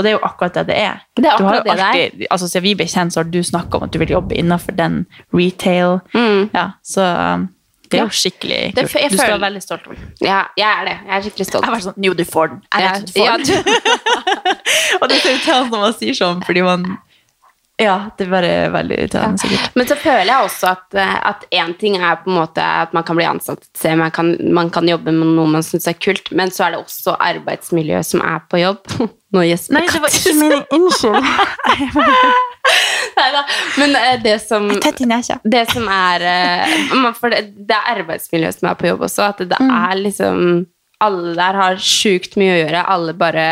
[0.04, 1.00] det er jo akkurat det det er.
[1.18, 2.28] Det er akkurat det det er.
[2.32, 4.72] altså Siden vi ble kjent, så har du snakka om at du vil jobbe innafor
[4.78, 6.00] den retail.
[6.14, 6.50] Mm.
[6.54, 7.02] Ja, så
[7.36, 7.50] um,
[7.92, 8.76] det er jo skikkelig kult.
[8.76, 9.98] Det, jeg Du skal være veldig stolt over.
[10.22, 10.98] Ja, jeg er det.
[11.08, 11.66] Jeg er skikkelig stolt.
[11.66, 12.62] Jeg var sånn, jo, du får den.
[12.74, 13.54] Jeg vet du får Ja, du...
[15.02, 16.86] Og det ser ut til irriterende når man sier sånn, fordi man
[17.82, 19.74] Ja, det er bare veldig irriterende, sikkert.
[19.76, 22.94] Men så føler jeg også at, eh, at en ting er på en måte at
[22.96, 25.88] man kan bli ansatt et sted, man kan, man kan jobbe med noe man syns
[25.92, 28.80] er kult, men så er det også arbeidsmiljøet som er på jobb.
[29.36, 31.20] Nå gjesper Nei, det var ikke min Unnskyld.
[33.18, 33.42] Neida.
[33.78, 34.70] Men eh, det som
[35.44, 39.28] det som er eh, For det, det er arbeidsmiljøet som er på jobb også.
[39.34, 39.70] At det Mm.
[39.76, 40.40] er liksom
[41.04, 42.86] Alle der har sjukt mye å gjøre.
[42.88, 43.46] Alle bare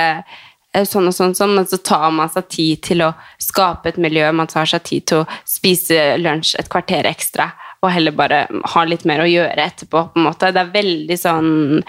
[0.73, 4.31] sånn og sånn, sånn, men så tar man seg tid til å skape et miljø.
[4.33, 7.51] Man tar seg tid til å spise lunsj et kvarter ekstra.
[7.83, 10.13] og heller bare ha litt mer å gjøre etterpå.
[10.13, 10.53] på en måte.
[10.55, 11.83] Det er veldig sånn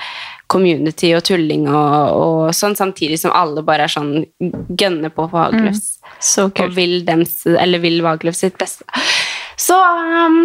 [0.51, 4.25] community og tulling og, og sånn, samtidig som alle bare er sånn
[4.75, 6.01] gønner på for Hagløfs.
[6.21, 8.85] Så Og vil, dems, eller vil Vagløf sitt beste.
[9.61, 10.39] Så um,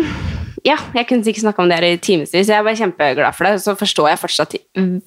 [0.67, 2.33] ja, jeg kunne ikke snakke om det her i timevis.
[2.51, 3.61] Jeg bare kjempeglad for det.
[3.63, 4.55] Så forstår jeg fortsatt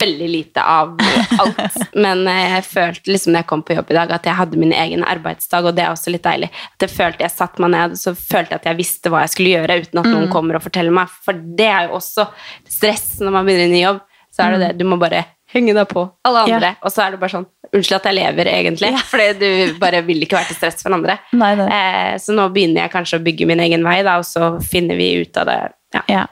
[0.01, 0.95] veldig lite av
[1.43, 1.77] alt.
[2.05, 4.61] Men eh, jeg følte liksom når jeg kom på jobb i dag, at jeg hadde
[4.63, 6.49] min egen arbeidsdag, og det er også litt deilig.
[6.73, 9.35] At jeg følte jeg satt meg ned, så følte jeg at jeg visste hva jeg
[9.35, 11.13] skulle gjøre, uten at noen kommer og forteller meg.
[11.27, 12.27] For det er jo også
[12.73, 14.03] stress når man begynner i ny jobb.
[14.33, 16.57] Så er det det, du må bare henge deg på alle Ja.
[16.57, 16.75] andre.
[16.81, 18.91] Og så er det bare sånn Unnskyld at jeg lever, egentlig.
[19.09, 21.15] Fordi du bare vil ikke være til stress for andre.
[21.33, 21.69] Nei, nei.
[21.73, 24.99] Eh, så nå begynner jeg kanskje å bygge min egen vei, da, og så finner
[25.01, 25.61] vi ut av det.
[25.97, 26.03] Ja.
[26.09, 26.27] Ja.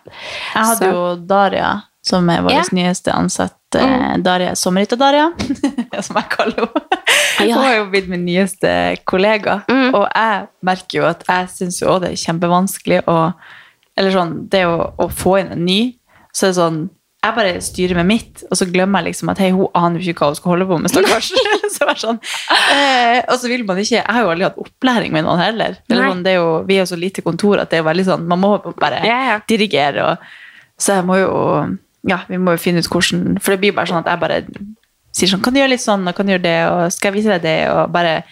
[0.55, 1.70] Jeg hadde Så- jo Daria,
[2.05, 2.62] som er vår Ja.
[2.72, 3.57] nyeste ansatte.
[4.22, 5.31] Daria Sommerhytta-Daria,
[6.03, 7.00] som jeg kaller henne.
[7.40, 7.55] Ja.
[7.57, 9.62] Hun har jo blitt min nyeste kollega.
[9.68, 9.94] Mm.
[9.94, 13.18] Og jeg merker jo at jeg syns jo også det er kjempevanskelig å
[13.96, 15.94] Eller sånn, det å, å få inn en ny,
[16.33, 19.40] så er det sånn jeg bare styrer med mitt, og så glemmer jeg liksom at
[19.42, 20.92] hei, hun aner jo ikke hva hun skal holde på med.
[20.92, 21.28] stakkars.
[21.74, 22.20] så er sånn,
[22.72, 25.76] eh, og så vil man ikke Jeg har jo aldri hatt opplæring med noen heller.
[25.90, 28.26] Sånn, det er jo, vi er jo så lite kontor at det er veldig sånn,
[28.30, 29.38] man må bare Ja, ja.
[29.48, 30.09] dirigere.
[30.09, 30.35] Og,
[30.80, 31.33] så jeg må jo
[32.09, 34.38] Ja, vi må jo finne ut hvordan For det blir bare sånn at jeg bare
[35.12, 37.20] sier sånn Kan du gjøre litt sånn, og kan du gjøre det, og skal jeg
[37.20, 38.22] vise deg det, og bare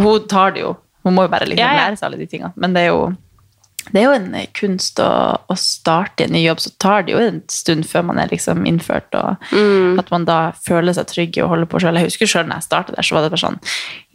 [0.00, 0.78] Hun tar det jo.
[1.04, 1.84] Hun må jo bare liksom ja.
[1.84, 2.52] lære seg alle de tingene.
[2.60, 3.10] Men det er jo
[3.92, 5.06] det er jo en kunst å,
[5.48, 8.66] å starte en ny jobb, så tar det jo en stund før man er liksom
[8.68, 9.98] innført, og Mm.
[9.98, 11.96] at man da føler seg trygg i å holde på selv.
[11.98, 13.58] Jeg husker selv når jeg startet der, så var det bare sånn,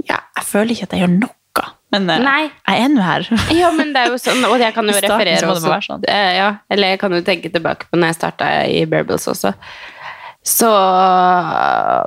[0.09, 1.31] ja, jeg føler ikke at jeg gjør noe,
[1.95, 2.51] men eh, Nei.
[2.67, 3.27] jeg er nå her.
[3.61, 5.75] Ja, men det er jo sånn, og jeg kan jo referere også.
[5.87, 6.03] sånn.
[6.07, 9.53] Eh, Ja, eller jeg kan jo tenke tilbake på når jeg starta i Bearbills også.
[10.45, 10.67] Så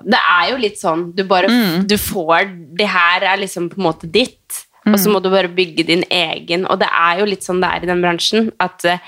[0.07, 1.87] det er jo litt sånn Du bare Mm.
[1.91, 5.03] Du får Det her er liksom på en måte ditt, og Mm.
[5.05, 6.67] så må du bare bygge din egen.
[6.67, 8.99] Og det er jo litt sånn det er i den bransjen, at eh,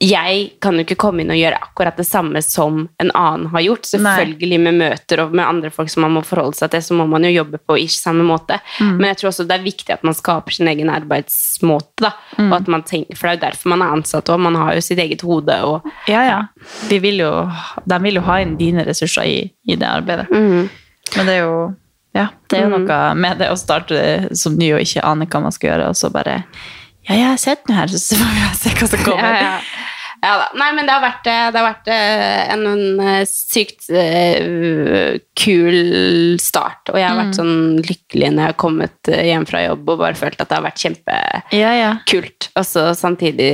[0.00, 3.60] jeg kan jo ikke komme inn og gjøre akkurat det samme som en annen har
[3.60, 3.82] gjort.
[3.90, 7.08] Selvfølgelig med møter og med andre folk som man må forholde seg til, så må
[7.10, 8.60] man jo jobbe på ish samme måte.
[8.78, 8.94] Mm.
[9.00, 12.06] Men jeg tror også det er viktig at man skaper sin egen arbeidsmåte.
[12.06, 12.12] Da.
[12.38, 12.46] Mm.
[12.52, 14.74] Og at man tenker, for det er jo derfor man er ansatt, og man har
[14.78, 15.58] jo sitt eget hode.
[15.66, 16.40] Og, Ja, ja.
[16.88, 17.32] De vil jo,
[17.84, 20.30] de vil jo ha inn dine ressurser i, i det arbeidet.
[20.30, 20.70] Mm.
[21.16, 21.74] Men det er jo
[22.16, 25.40] ja, det er jo noe med det å starte som ny og ikke ane hva
[25.44, 26.40] man skal gjøre, og så bare
[27.08, 29.32] Ja, jeg har sett noe her, så får vi se hva som kommer.
[29.40, 29.86] Ja, ja.
[30.20, 30.48] Ja da.
[30.60, 35.14] Nei, men det har vært, eh, det har vært eh, en, en eh, sykt uh,
[35.40, 36.90] kul start.
[36.92, 37.38] Og jeg har vært Mm.
[37.38, 40.66] sånn lykkelig når jeg har kommet hjem fra jobb og bare følt at det har
[40.66, 42.50] vært kjempekult.
[42.60, 43.50] Og så samtidig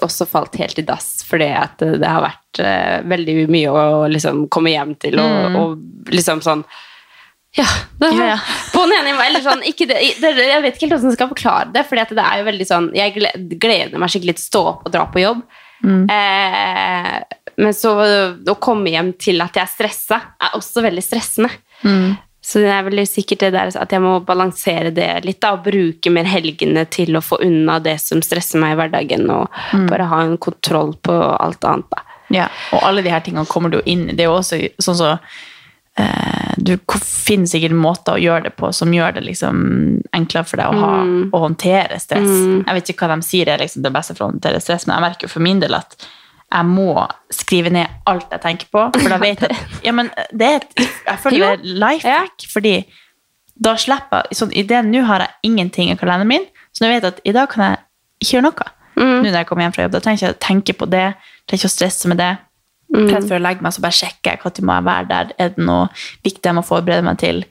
[0.00, 4.08] også falt helt i dass, fordi at det det har vært uh, veldig mye å
[4.08, 5.56] liksom komme hjem til, og, Mm.
[5.60, 6.64] og liksom sånn
[7.58, 7.66] ja,
[8.00, 8.36] Ja, ja.
[8.74, 11.82] På den ene eller sånn, det, Jeg vet ikke helt hvordan jeg skal forklare det.
[12.00, 13.14] At det er jo veldig sånn Jeg
[13.60, 15.42] gleder meg skikkelig til å stå opp og dra på jobb.
[15.84, 16.02] Mm.
[16.12, 21.50] Eh, men så å komme hjem til at jeg er stressa, er også veldig stressende.
[21.82, 22.14] Mm.
[22.40, 25.64] Så det er veldig sikkert det der at jeg må balansere det litt, da, og
[25.66, 29.86] bruke mer helgene til å få unna det som stresser meg i hverdagen, og Mm.
[29.90, 31.90] bare ha en kontroll på alt annet.
[31.90, 32.02] da.
[32.30, 34.06] Ja, og alle de her tingene kommer du inn.
[34.16, 35.18] Det er jo også sånn så eh,
[36.60, 40.56] Du ko- finner sikkert måter å gjøre det på som gjør det liksom enklere for
[40.60, 41.30] deg å, ha, Mm.
[41.32, 42.28] å håndtere stress.
[42.28, 42.64] Mm.
[42.66, 44.96] Jeg vet ikke hva de sier er liksom det beste for å håndtere stress, men
[44.96, 45.96] jeg merker jo for min del at
[46.52, 50.46] jeg må skrive ned alt jeg tenker på, for da vet jeg ja, men det
[50.48, 50.74] er et,
[51.06, 52.74] Jeg føler det er life hack, fordi
[53.60, 56.92] da slipper jeg sånn, I det nå har jeg ingenting i kalenderen min, så nå
[56.92, 57.78] vet jeg at i dag kan jeg
[58.22, 58.70] ikke gjøre noe.
[58.96, 59.22] Mm.
[59.22, 61.06] Nå når jeg kommer hjem fra jobb, da trenger jeg ikke å tenke på det,
[61.48, 62.30] trenger ikke å stresse med det.
[62.90, 63.06] Mm.
[63.06, 65.32] Rett før jeg legger meg, så bare sjekker jeg når må jeg være der.
[65.38, 65.88] Er det noe
[66.26, 67.44] viktig jeg må forberede meg til?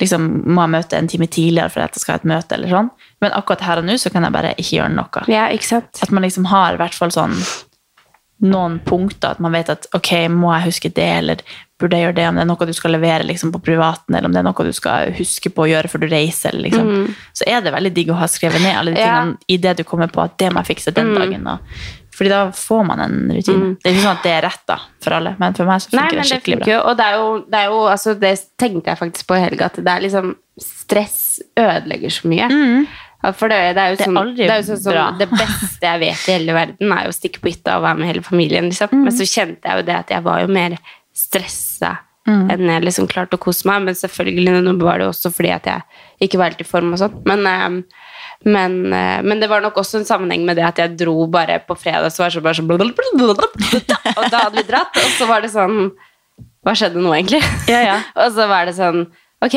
[0.00, 2.56] Liksom, må jeg møte en time tidligere for at jeg skal ha et møte?
[2.56, 2.88] eller sånn?
[3.22, 5.26] Men akkurat her og nå så kan jeg bare ikke gjøre noe.
[5.30, 5.46] Ja?
[6.02, 7.36] At man liksom har i hvert fall sånn
[8.42, 11.42] noen punkter, at man vet at ok, må jeg huske det, eller
[11.78, 14.26] burde jeg gjøre det, om det er noe du skal levere liksom, på privaten, eller
[14.26, 16.88] om det er noe du skal huske på å gjøre før du reiser, liksom.
[16.90, 17.14] Mm.
[17.38, 19.20] så er det veldig digg å ha skrevet ned alle de Ja.
[19.46, 21.18] i det du kommer på at det må jeg fikse den Mm.
[21.20, 21.46] dagen.
[21.46, 21.58] Og,
[22.12, 23.70] fordi da får man en rutine.
[23.80, 25.88] Det er ikke sånn at det er rett da, for alle, men for meg så
[25.90, 26.90] funker Nei, det det skikkelig funker bra.
[26.90, 29.94] og det jo, det jo altså, Det tenkte jeg faktisk på i helga, at det
[29.94, 32.48] er liksom Stress ødelegger så mye.
[32.52, 32.86] Mm.
[33.38, 33.98] for det, det er jo Mm.
[33.98, 37.04] Det sånn, det, er jo sånn sånn det beste jeg vet i hele verden, er
[37.06, 38.64] jo å stikke på hytta og være med hele familien.
[38.68, 38.88] Liksom.
[38.92, 39.04] Mm.
[39.06, 40.76] Men så kjente jeg jo det at jeg var jo mer
[41.16, 42.50] stressa Mm.
[42.52, 43.82] enn jeg liksom klarte å kose meg.
[43.82, 45.82] Men selvfølgelig nå var det også fordi at jeg
[46.28, 47.16] ikke var helt i form og sånn.
[47.26, 47.82] Men, eh,
[48.44, 51.60] men, eh, men det var nok også en sammenheng med det at jeg dro bare
[51.66, 55.28] på fredag, så var det så bare sånn Og da hadde vi dratt, og så
[55.30, 55.92] var det sånn
[56.62, 57.42] Hva skjedde nå, egentlig?
[57.70, 58.00] Ja, ja.
[58.22, 59.06] og så var det sånn
[59.42, 59.56] Ok.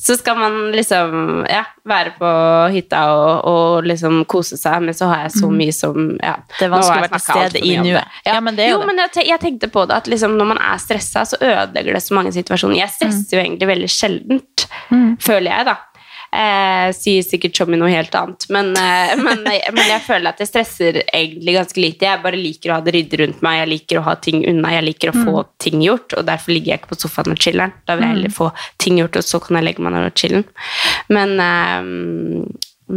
[0.00, 2.28] Så skal man liksom ja, være på
[2.72, 6.54] hytta og, og liksom kose seg, men så har jeg så mye som ja, Mm.
[6.56, 7.98] Det er vanskelig å være til stede i nuet.
[7.98, 8.30] det.
[8.30, 8.86] Ja, men det er jo jo, det.
[8.88, 12.02] men jeg, jeg tenkte på det at liksom, når man er stressa, så ødelegger det
[12.06, 12.78] så mange situasjoner.
[12.80, 14.64] Jeg stresser jo egentlig veldig sjeldent,
[15.20, 15.76] føler jeg, da.
[16.30, 19.40] Eh, sier sikkert Tommy noe helt annet, men, eh, men,
[19.74, 22.06] men jeg føler at jeg stresser egentlig ganske lite.
[22.06, 24.70] Jeg bare liker å ha det ryddig rundt meg, jeg liker å ha ting unna,
[24.76, 27.74] jeg liker å få ting gjort, og derfor ligger jeg ikke på sofaen og chiller'n.
[27.82, 28.50] Da vil jeg heller få
[28.82, 30.46] ting gjort, og så kan jeg legge meg ned og chillen.
[31.10, 31.90] Men, eh,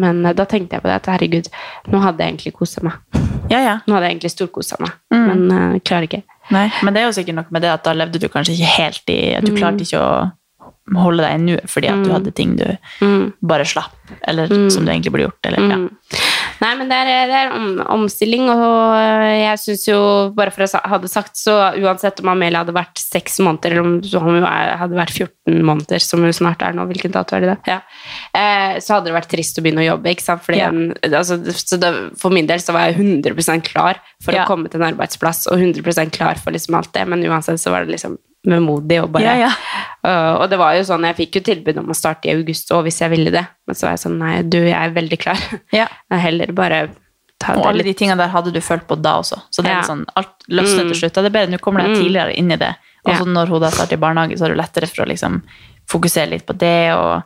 [0.04, 1.50] men da tenkte jeg på det at herregud,
[1.90, 3.02] nå hadde jeg egentlig kosa meg.
[3.50, 3.74] Ja, ja.
[3.88, 6.22] Nå hadde jeg egentlig storkosa meg, men eh, klarer ikke.
[6.54, 8.72] Nei, men det er jo sikkert noe med det at da levde du kanskje ikke
[8.76, 10.14] helt i Du klarte ikke å
[10.92, 12.66] holde deg i nuet fordi at du hadde ting du
[13.42, 13.94] bare slapp,
[14.28, 15.46] eller som du egentlig burde gjort.
[15.48, 15.78] Eller, ja.
[16.62, 18.96] Nei, men det er, det er om, omstilling, og
[19.34, 19.98] jeg syns jo,
[20.36, 24.20] bare for å ha det sagt, så uansett om Amelia hadde vært seks måneder, eller
[24.20, 27.40] om hun er- hadde vært 14 måneder, som hun snart er nå, hvilken dato er
[27.46, 27.58] det da?
[27.68, 27.80] Ja.
[28.36, 30.44] Eh, så hadde det vært trist å begynne å jobbe, ikke sant?
[30.46, 30.68] Fordi Ja.
[30.68, 34.44] en- altså, så det, for min del så var jeg 100 klar for Ja.
[34.44, 37.72] å komme til en arbeidsplass, og 100 klar for liksom alt det, men uansett så
[37.72, 39.52] var det liksom vemodig og bare Ja, ja.
[40.04, 42.74] Uh, og det var jo sånn, jeg fikk jo tilbud om å starte i august
[42.76, 43.46] òg, hvis jeg ville det.
[43.68, 45.46] Men så var jeg sånn, nei, du, jeg er veldig klar.
[45.76, 45.88] Ja.
[46.26, 46.82] Heller bare
[47.40, 49.40] ta Og det alle litt de tingene der hadde du følt på da også.
[49.52, 51.20] Så det er litt sånn, alt løsner til slutt.
[51.20, 52.74] Det er bedre, nå kommer du deg tidligere inn i det.
[53.04, 55.42] Og så når hun da starter i barnehage, så er det lettere for å liksom
[55.92, 57.24] fokusere litt på det, og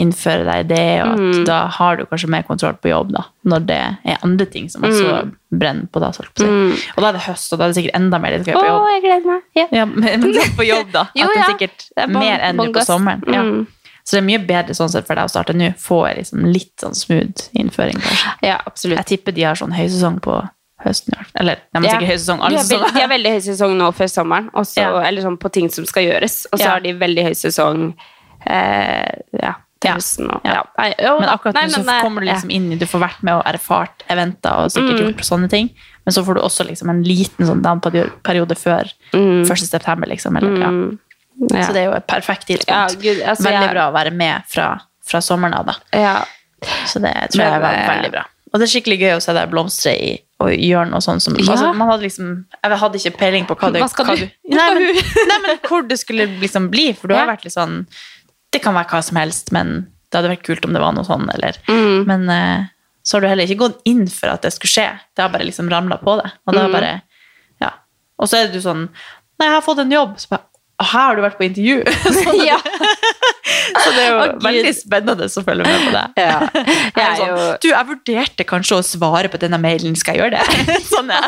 [0.00, 3.66] innføre deg det, og at da har du kanskje mer kontroll på jobb da, når
[3.68, 5.18] det er andre ting som også
[5.50, 6.54] brenner på da, på å.
[6.96, 8.64] Og da er det høst, og da er det sikkert enda mer litt gøy på
[8.66, 8.86] jobb.
[8.94, 9.42] jeg gleder meg!
[9.58, 9.66] Ja.
[9.80, 12.68] Ja, men men på jobb da, Jo, at det er sikkert er mer enn nå
[12.74, 13.22] på sommeren.
[13.28, 13.42] Ja.
[13.42, 13.66] Mm.
[14.04, 16.72] Så det er mye bedre sånn sett for deg å starte nå, få liksom litt
[16.80, 18.32] sånn smooth innføring kanskje.
[18.48, 18.98] ja, absolutt.
[19.02, 20.38] Jeg tipper de har sånn høysesong på
[20.80, 21.12] høsten.
[21.36, 21.90] Eller, de har Ja.
[21.92, 22.94] sikkert høysesong alle sesonger.
[22.96, 25.02] de har veldig høysesong nå før sommeren, også, Ja.
[25.04, 26.46] eller sånn på ting som skal gjøres.
[26.52, 26.70] Og så Ja.
[26.70, 27.94] har de veldig høysesong
[28.46, 29.94] eh, ja, til Ja.
[29.96, 30.30] høsten.
[30.30, 30.62] Og, Ja.
[30.98, 31.18] ja.
[31.18, 33.44] Men akkurat nå så eh, kommer du liksom inn i Du får vært med og
[33.44, 35.06] erfart eventer og sikkert Mm.
[35.14, 35.70] gjort sånne ting.
[36.06, 39.46] Men så får du også liksom en liten sånn down-periode før 1.
[39.66, 40.36] september, liksom.
[40.36, 40.68] Eller, ja.
[40.68, 40.98] Mm.
[41.50, 41.62] Ja.
[41.66, 42.68] Så det er jo et perfekt tidspunkt.
[42.68, 45.74] Ja, Gud, altså, veldig bra å være med fra, fra sommeren av, da.
[45.96, 46.24] Ja.
[46.86, 48.24] Så det tror jeg var eh, veldig bra.
[48.52, 51.36] Og det er skikkelig gøy å se deg blomstre i og gjøre noe sånt som
[51.36, 51.52] Ja.
[51.52, 54.30] altså, Man hadde liksom Jeg hadde ikke peiling på hva det Hva skal hva du?
[54.48, 54.82] Nei, men,
[55.28, 56.92] nei, men hvor det skulle liksom bli.
[56.94, 57.86] For du har vært litt sånn
[58.52, 61.04] Det kan være hva som helst, men det hadde vært kult om det var noe
[61.06, 62.04] sånn, eller Mm.
[62.06, 62.66] Men uh,
[63.02, 64.88] så har du heller ikke gått inn for at det skulle skje.
[65.16, 66.30] Det har bare liksom ramla på det.
[66.46, 66.72] Og, det har Mm.
[66.74, 67.02] bare,
[67.62, 67.70] ja.
[68.18, 68.88] og så er du sånn
[69.40, 70.18] Nei, jeg har fått en jobb.
[70.20, 70.49] Så bare «Å,
[70.80, 71.82] her har du vært på intervju!
[72.20, 72.58] så, Ja.
[73.82, 76.04] så det er jo oh, veldig spennende å følge med på det.
[76.20, 76.38] Ja.
[76.60, 80.22] Jeg Jeg sånn, jo- du, jeg vurderte kanskje å svare på denne mailen, skal jeg
[80.24, 80.76] gjøre det?
[80.88, 81.20] sånn ja.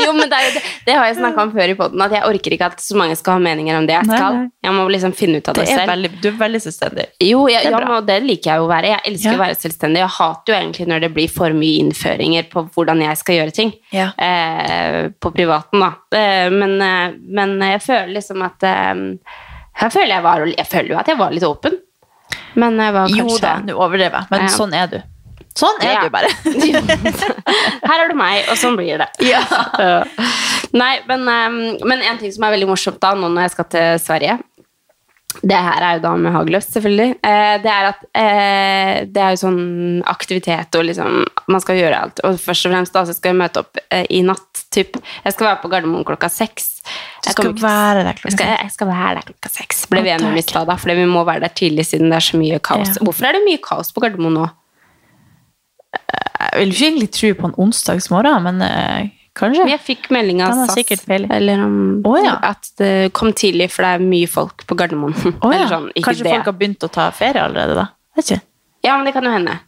[0.00, 2.24] Jo, men det, jo det, det har jeg snakka om før i poden, at jeg
[2.28, 4.38] orker ikke at så mange skal ha meninger om det jeg skal.
[4.38, 4.48] nei.
[4.66, 5.90] Jeg må liksom finne ut av det, Det selv.
[5.92, 7.06] veldig, du er veldig selvstendig.
[7.26, 8.92] Jo, jeg, Det ja, det liker jeg jo å være.
[8.94, 9.36] Jeg elsker Ja.
[9.38, 10.02] å være selvstendig.
[10.02, 13.56] Jeg hater jo egentlig når det blir for mye innføringer på hvordan jeg skal gjøre
[13.58, 13.72] ting.
[13.94, 14.08] Ja.
[14.18, 15.92] Eh, på privaten, da.
[16.16, 20.92] Eh, men, eh, men jeg føler liksom at eh, jeg, føler jeg, var, jeg føler
[20.94, 21.78] jo at jeg var litt åpen.
[22.60, 24.52] Men jeg var Jo kanskje da, nå overdrev jeg, men Ja.
[24.52, 24.98] sånn er du.
[25.56, 26.02] Sånn er Ja.
[26.04, 26.30] du bare.
[27.88, 29.08] Her er du meg, og sånn blir det.
[29.28, 29.42] Ja.
[30.82, 33.66] Nei, men, um, men en ting som er veldig morsomt da, nå når jeg skal
[33.74, 34.38] til Sverige
[35.40, 37.14] Det her er jo da med Hagløs, selvfølgelig.
[37.24, 41.98] Eh, det er at eh, det er jo sånn aktivitet og liksom Man skal gjøre
[42.04, 42.20] alt.
[42.28, 44.48] Og først og fremst da så skal jeg møte opp eh, i natt.
[44.72, 44.94] Typ.
[45.24, 46.68] Jeg skal være på Gardermoen klokka seks.
[47.24, 49.82] Du skal ikke- være der klokka jeg skal, jeg skal være der klokka seks.
[49.90, 52.16] Ble vi enige om i stad, da, fordi vi må være der tidlig siden det
[52.16, 52.94] er så mye kaos.
[52.96, 53.04] Ja.
[53.04, 54.46] Hvorfor er det mye kaos på Gardermoen nå?
[55.92, 59.64] Jeg vil ikke egentlig tro på en onsdagsmorgen, men eh, kanskje.
[59.64, 61.76] Men jeg fikk melding av SAS eller om
[62.08, 62.36] oh, ja.
[62.52, 65.16] at det kom tidlig, for det er mye folk på Gardermoen.
[65.16, 65.56] Oh, ja.
[65.56, 66.36] Eller sånn, Kanskje det.
[66.36, 67.88] folk har begynt å ta ferie allerede, da?
[68.18, 68.44] Vet ikke.
[68.82, 69.58] Ja, men det kan jo hende.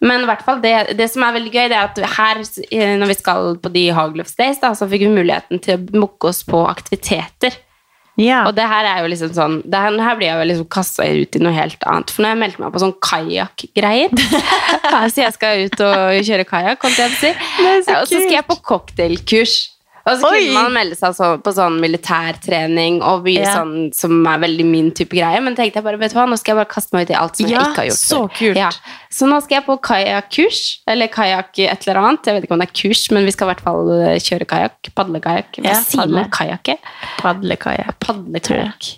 [0.00, 2.38] Men i hvert fall det, det som er veldig gøy, det er at her,
[2.72, 5.82] eh, når vi skal på de Haglöfs Days, da, så fikk vi muligheten til å
[5.90, 7.58] booke oss på aktiviteter.
[8.20, 8.42] Ja.
[8.48, 11.06] Og det her er jo liksom sånn det her, her blir jeg jo liksom kasta
[11.08, 12.12] ut i noe helt annet.
[12.12, 14.14] For nå har jeg meldt meg på sånn kajakkgreier
[15.14, 17.34] Så jeg skal ut og kjøre kajakk, holdt jeg på å si.
[17.64, 19.58] Og så skal jeg på cocktailkurs.
[20.06, 20.38] Og så Oi!
[20.46, 23.54] kunne man melde seg så, på sånn militærtrening og mye Ja.
[23.58, 25.40] sånn som er veldig min type greie.
[25.42, 27.18] Men tenkte jeg bare, vet du hva, nå skal jeg bare kaste meg ut i
[27.20, 28.34] alt som Ja, jeg ikke har gjort så før.
[28.38, 28.56] kult.
[28.56, 28.70] Ja.
[29.10, 32.24] Så nå skal jeg på kajakkurs, eller kajakk et eller annet.
[32.26, 34.46] Jeg vet ikke om det er kurs, men vi skal i hvert fall eh, kjøre
[34.46, 34.94] kajakk.
[34.94, 35.52] Padlekajakk.
[35.60, 36.14] Hva Ja, sier padle.
[36.22, 36.78] man kajakke?
[37.20, 37.98] Padlekajakk.
[38.00, 38.96] Padlekajakk.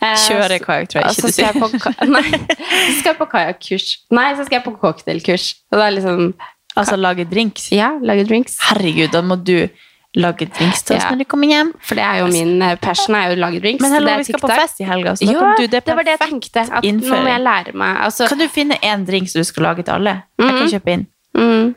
[0.00, 1.60] Eh, Kjøre kajakk, tror jeg ikke du skal jeg sier.
[1.60, 3.88] på ka- Nei, så skal jeg på kajakkurs.
[4.14, 5.48] Nei, så skal jeg på cocktailkurs.
[5.72, 6.34] Og det er liksom
[6.78, 7.72] Altså lage drinks.
[7.74, 8.56] Ja, lage drinks.
[8.68, 9.68] Herregud, da må du
[10.16, 11.10] lage drinks til oss Ja.
[11.10, 11.72] når de kommer hjem.
[11.84, 13.82] For det er jo min eh, passion, er jo å lage drinks.
[13.82, 15.66] Men hello, det er vi skal på fest i helga, så da Ja, kan du,
[15.66, 16.64] det det var det jeg tenkte.
[16.72, 19.62] At nå må jeg lære meg altså, Kan du finne én drink som du skal
[19.68, 20.22] lage til alle?
[20.38, 21.06] Jeg kan kjøpe inn.
[21.34, 21.74] mm.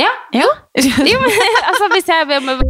[0.00, 0.08] Ja.
[0.32, 0.46] Ja.
[0.80, 1.30] Jo, men
[1.68, 2.62] altså, hvis jeg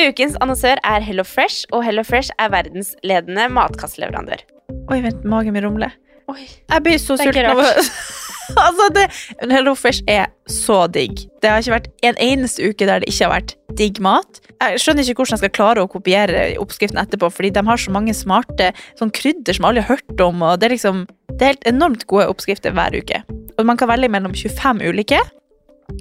[0.00, 4.44] Ukens annonsør er Hello Fresh, og Hello Fresh er verdensledende matkastleverandør.
[4.92, 5.96] Oi, vent, magen min rumler.
[6.30, 7.58] Jeg blir så sulten av
[8.64, 9.06] Altså, det
[9.50, 11.24] Hello Fresh er så digg.
[11.42, 14.42] Det har ikke vært en eneste uke der det ikke har vært digg mat.
[14.60, 17.94] Jeg skjønner ikke hvordan jeg skal klare å kopiere oppskriften etterpå, fordi de har så
[17.94, 21.54] mange smarte sånn krydder som alle har hørt om, og det er liksom Det er
[21.54, 23.22] helt enormt gode oppskrifter hver uke.
[23.56, 25.20] Og man kan velge mellom 25 ulike.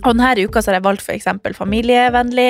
[0.04, 2.50] Og denne uka har jeg valgt eksempel familievennlig,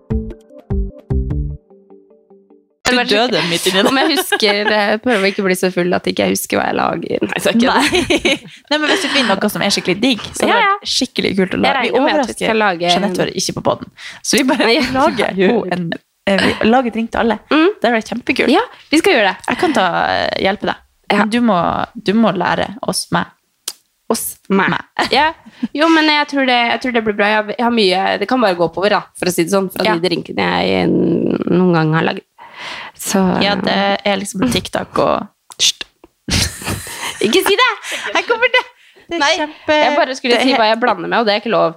[2.91, 6.07] Du døde midt inni Om jeg husker eh, Prøver å ikke bli så full at
[6.11, 7.25] ikke jeg husker hva jeg lager.
[7.29, 7.71] Nei, så ikke.
[7.71, 8.35] Nei.
[8.71, 10.93] Nei, men hvis du finner noe som er skikkelig digg, så hadde det Ja, vært
[10.97, 11.81] skikkelig kult å lage.
[11.87, 15.89] Vi overrasker lage- Jeanette var ikke på poden, så vi bare Nei, lager gjør en
[16.29, 17.39] eh, vi lager drink til alle.
[17.51, 17.67] Mm.
[17.75, 18.53] Det hadde vært kjempekult.
[18.53, 19.49] Ja, vi skal gjøre det.
[19.51, 20.87] Jeg kan ta, eh, hjelpe deg.
[21.11, 21.25] Ja.
[21.27, 21.57] Du, må,
[22.07, 23.31] du må lære oss meg.
[24.11, 24.37] Oss.
[24.51, 24.73] Meg.
[25.15, 25.29] Ja.
[25.75, 27.27] Jo, men jeg tror, det, jeg tror det blir bra.
[27.31, 29.83] Jeg har, mye Det kan bare gå oppover, da, for å si det sånn, fra
[29.87, 29.93] Ja.
[29.97, 32.25] de drinkene jeg noen gang har laget.
[33.01, 35.87] Så Ja, det er liksom TikTok og Hysj.
[37.25, 37.71] Ikke si det!
[38.13, 38.63] Her kommer det!
[39.11, 39.75] Det Nei, kjempe...
[39.75, 41.73] Jeg bare skulle si hva jeg blander med, og det er ikke lov.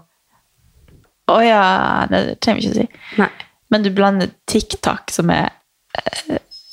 [1.34, 1.62] Å ja,
[2.10, 3.18] det trenger vi ikke å si.
[3.18, 3.30] Nei.
[3.74, 5.48] Men du blander TikTok, som er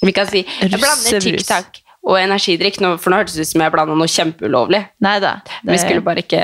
[0.03, 1.23] Vi kan si Jeg blander.
[1.23, 4.81] TikTok og energidrikk, for nå hørtes det ut som jeg blanda noe kjempeulovlig.
[5.05, 5.35] Neida.
[5.65, 6.43] Vi skulle bare ikke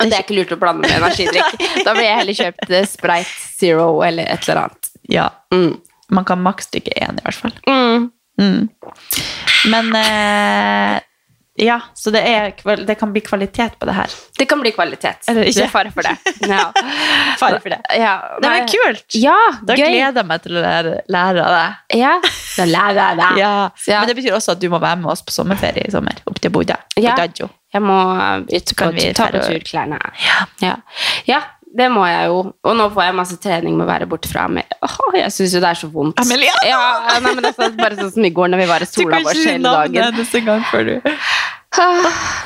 [0.00, 1.60] Og det er ikke lurt å blande med energidrikk.
[1.86, 4.92] Da ville jeg heller kjøpt eh, Sprite Zero eller et eller annet.
[5.12, 5.26] Ja.
[5.52, 5.74] Mm.
[6.10, 7.54] Man kan maks drikke én, i hvert fall.
[7.68, 8.10] Mm.
[8.40, 8.68] Mm.
[9.70, 11.00] Men eh,
[11.60, 12.52] Ja, så det, er,
[12.88, 14.12] det kan bli kvalitet på det her.
[14.38, 15.26] Det kan bli kvalitet.
[15.28, 15.66] Eller ikke.
[15.68, 16.14] Fare for det.
[16.48, 16.60] No.
[17.36, 17.80] Fare for det.
[18.00, 19.04] Ja, Det var kult!
[19.20, 19.34] Ja,
[19.68, 19.90] Da gøy.
[19.90, 21.98] gleder jeg meg til å lære, lære av deg.
[22.00, 22.14] Ja,
[22.56, 23.40] da lærer jeg deg.
[23.42, 23.52] Ja.
[23.90, 24.00] Ja.
[24.00, 26.16] Men det betyr også at du må være med oss på sommerferie i sommer.
[26.30, 26.78] Opp til Bodø.
[26.96, 27.12] Ja.
[27.18, 27.50] Bodø.
[27.74, 27.98] Jeg må
[28.40, 30.00] ut på, ta på turklærne.
[30.00, 30.16] tur.
[30.64, 30.76] Ja.
[31.28, 31.42] Ja.
[31.76, 32.38] Det må jeg jo.
[32.66, 34.78] Og nå får jeg masse trening med å være borte fra Amelie.
[34.82, 36.18] Åh, jeg syns jo det er så vondt.
[36.22, 36.52] Amelia!
[36.66, 36.80] Ja,
[37.20, 39.20] nei, men det er sånn- bare sånn som i går når vi var i sola
[39.22, 40.14] vår hele dagen.
[40.18, 40.94] Du kan gang før du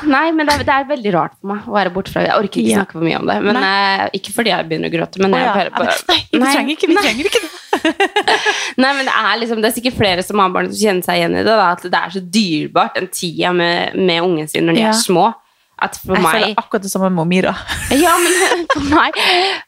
[0.05, 2.35] Nei, men det er, det er veldig rart for meg å være borte fra Jeg
[2.37, 2.77] orker ikke Ja.
[2.83, 3.37] snakke for mye om det.
[3.43, 6.53] Men, eh, ikke fordi jeg begynner å gråte, men jeg bare, bare Nei, vi Nei,
[6.53, 7.03] trenger ikke, vi nei.
[7.03, 7.51] trenger ikke det.
[8.85, 11.17] Nei, men det er liksom Det er sikkert flere som har barn som kjenner seg
[11.19, 11.45] igjen i det.
[11.57, 14.93] Da, at det er så dyrebart, den tida med, med ungen sin når de Ja.
[14.93, 15.33] er små.
[15.81, 17.51] At for Jeg meg føler akkurat det samme med Mira.
[18.05, 19.17] Ja, men for meg,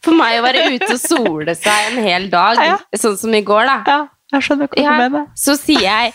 [0.06, 2.78] for meg å være ute og sole seg en hel dag, Ja.
[2.96, 3.98] sånn som i går, da, Ja,
[4.38, 5.28] jeg skjønner hva ja, du mener.
[5.36, 6.14] så sier jeg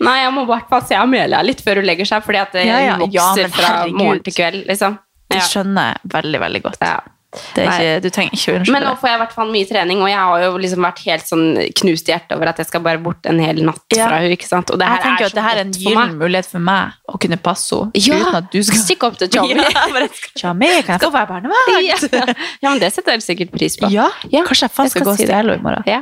[0.00, 2.52] Nei, jeg må i hvert fall se Amelia litt før hun legger seg, fordi at
[2.56, 2.94] det Ja, ja.
[3.02, 4.94] vokser Ja, fra morgen til kveld, liksom.
[5.28, 6.78] Det skjønner jeg veldig, veldig godt.
[6.80, 7.00] Ja.
[7.30, 9.66] Det ikke, du trenger ikke å unnskylde Men nå får jeg i hvert fall mye
[9.68, 11.44] trening, og jeg har jo liksom vært helt sånn
[11.78, 14.08] knust i hjertet over at jeg skal bare bort en hel natt Ja.
[14.08, 14.72] fra henne, ikke sant?
[14.74, 16.96] Og det Jeg her tenker er at det her er en gyllen mulighet for meg
[17.06, 19.54] å kunne passe henne Ja, uten at du skal Stikk opp til Tommy.
[20.42, 21.70] Ja, kan jeg få være barnevakt?
[21.86, 22.24] ja.
[22.64, 23.92] ja, men det setter jeg sikkert pris på.
[23.94, 25.86] Ja, Ja, kanskje jeg jeg skal skal gå og si stjele henne i morgen.
[25.86, 26.00] Ja,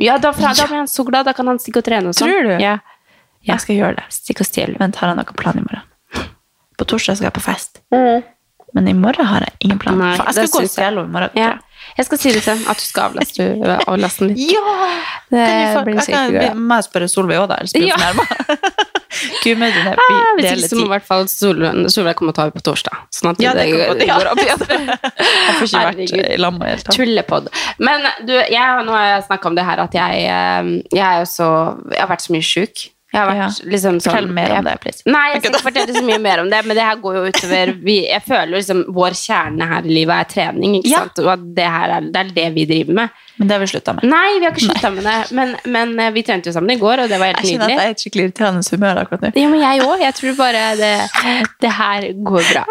[0.00, 2.16] ja da, fra, da blir han så glad, da kan han stikke og trene og
[2.16, 2.32] sånn.
[2.32, 2.56] Tror du?
[2.62, 2.78] Ja.
[3.44, 4.04] Jeg skal gjøre det.
[4.14, 4.78] Stikke og stjele.
[4.80, 6.28] Vent, har jeg noen plan i morgen?
[6.78, 7.82] På torsdag skal jeg på fest.
[8.72, 9.98] Men i morgen har jeg ingen plan.
[10.00, 11.34] Nei, jeg skal gå og stjele i morgen.
[11.36, 11.50] Ja.
[11.98, 12.06] jeg.
[12.08, 13.48] Skal si det til at du skal avlaste,
[13.92, 14.54] avlaste den litt.
[14.54, 14.76] Ja!
[15.32, 15.44] Det
[15.74, 17.58] Kan blir sikkert vi må jeg spørre Solveig òg, da.
[17.60, 17.98] Ellers blir Ja.
[18.00, 18.88] jeg fornærma.
[19.44, 22.46] Gudmødrene Ah, blir Hvis ikke så må i hvert fall Solveig Solveig komme og ta
[22.48, 22.96] over på torsdag.
[23.12, 24.64] Sånn at Ja, det det, det går opp igjen.
[24.88, 26.00] jeg får ikke vært
[26.32, 26.96] i lag med det tatt.
[26.96, 27.50] Tullepod.
[27.84, 31.50] Men du, jeg, nå har jeg snakka om det her at jeg, eh, jeg så
[31.92, 32.86] Jeg har vært så mye sjuk.
[33.12, 33.48] Jeg har vært Ja.
[33.70, 35.02] liksom sånn Fortell mer om det, please.
[35.06, 37.24] Nei, jeg skal ikke fortelle så mye mer om det, men det her går jo
[37.28, 40.98] utover vi, Jeg føler liksom vår kjerne her i livet er trening, ikke Ja.
[41.04, 41.18] sant?
[41.18, 43.10] Og at det her er, det er det vi driver med.
[43.38, 44.04] Men det har vi slutta med.
[44.10, 46.78] Nei, vi har ikke slutta med det, men, men eh, vi trente jo sammen i
[46.80, 47.48] går, og det var helt nydelig.
[47.48, 49.30] Jeg kjenner at jeg er et skikkelig irriterende humør akkurat nå.
[49.40, 50.02] Ja, men jeg òg.
[50.04, 50.90] Jeg tror bare det,
[51.64, 52.64] det her går bra.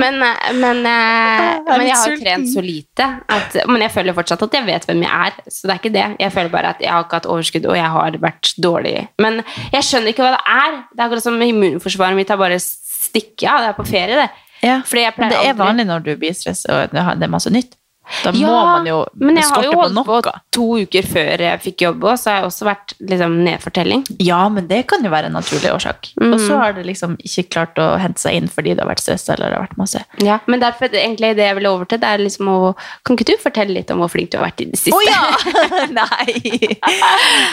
[0.00, 0.18] Men,
[0.62, 3.08] men, eh, men jeg har trent så lite.
[3.36, 5.38] At, men jeg føler fortsatt at jeg vet hvem jeg er.
[5.52, 6.06] Så det er ikke det.
[6.24, 8.96] Jeg føler bare at jeg har ikke hatt overskudd, og jeg har vært dårlig.
[9.22, 9.42] Men
[9.76, 10.80] jeg skjønner ikke hva det er.
[10.94, 13.60] Det er akkurat som immunforsvaret mitt har bare stikket av.
[13.62, 14.28] Det er på ferie, det.
[14.64, 14.80] Ja,
[15.28, 17.76] det er aldri- vanlig når du blir stressa og det er masse nytt.
[18.22, 20.04] Da må Ja, man jo men jeg har jo på holdt noe.
[20.22, 24.04] på to uker før jeg fikk jobb òg, så har jeg også vært liksom, nedfortelling.
[24.22, 26.12] Ja, men det kan jo være en naturlig årsak.
[26.20, 26.32] Mm.
[26.32, 29.02] Og så har det liksom ikke klart å hente seg inn fordi det har vært
[29.02, 30.04] stressa eller det har vært masse.
[30.22, 33.26] Ja, men derfor egentlig det jeg vil over til, det er liksom å Kan ikke
[33.32, 34.94] du fortelle litt om hvor flink du har vært i det siste?
[34.94, 35.24] Å ja!
[35.98, 36.78] Nei!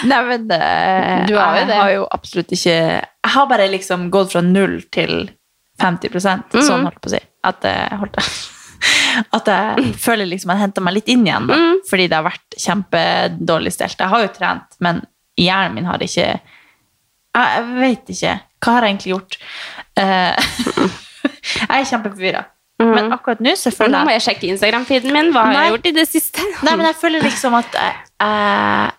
[0.06, 4.10] Nei, men eh, Du har jo jeg har jo absolutt ikke Jeg har bare liksom
[4.14, 5.30] gått fra null til
[5.82, 6.62] 50% Mhm.
[6.68, 7.20] sånn holdt på å si.
[7.44, 8.20] At jeg holdt
[9.38, 11.60] At jeg føler liksom jeg henter meg litt inn igjen, da.
[11.60, 11.84] mm.
[11.90, 14.00] Fordi det har vært kjempedårlig stelt.
[14.00, 15.04] Jeg har jo trent, men
[15.40, 16.28] hjernen min har ikke
[17.34, 18.34] Jeg, vet ikke.
[18.64, 19.38] Hva har jeg egentlig gjort?
[19.98, 20.90] Uh,
[21.70, 22.44] jeg er kjempeforvirra.
[22.84, 25.30] Men akkurat nå så føler jeg Nå må jeg sjekke Instagram-feeden min.
[25.34, 25.62] Hva har Nei.
[25.66, 26.46] jeg gjort i det siste?
[26.66, 28.96] Nei, men jeg føler liksom at jeg, jeg,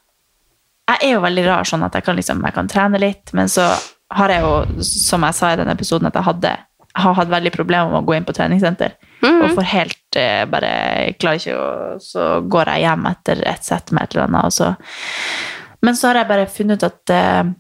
[0.92, 3.50] jeg er jo veldig rar sånn at jeg kan, liksom, jeg kan trene litt, men
[3.50, 3.66] så
[4.14, 6.54] har jeg jo, som jeg sa i den episoden, at jeg hadde
[6.94, 8.94] har hatt veldig problemer med å gå inn på treningssenter.
[9.24, 10.70] Og får helt eh, bare
[11.16, 14.74] klarer ikke å Så går jeg hjem etter et sett med et eller annet, så
[15.84, 17.52] Men så har jeg bare funnet ut at eh,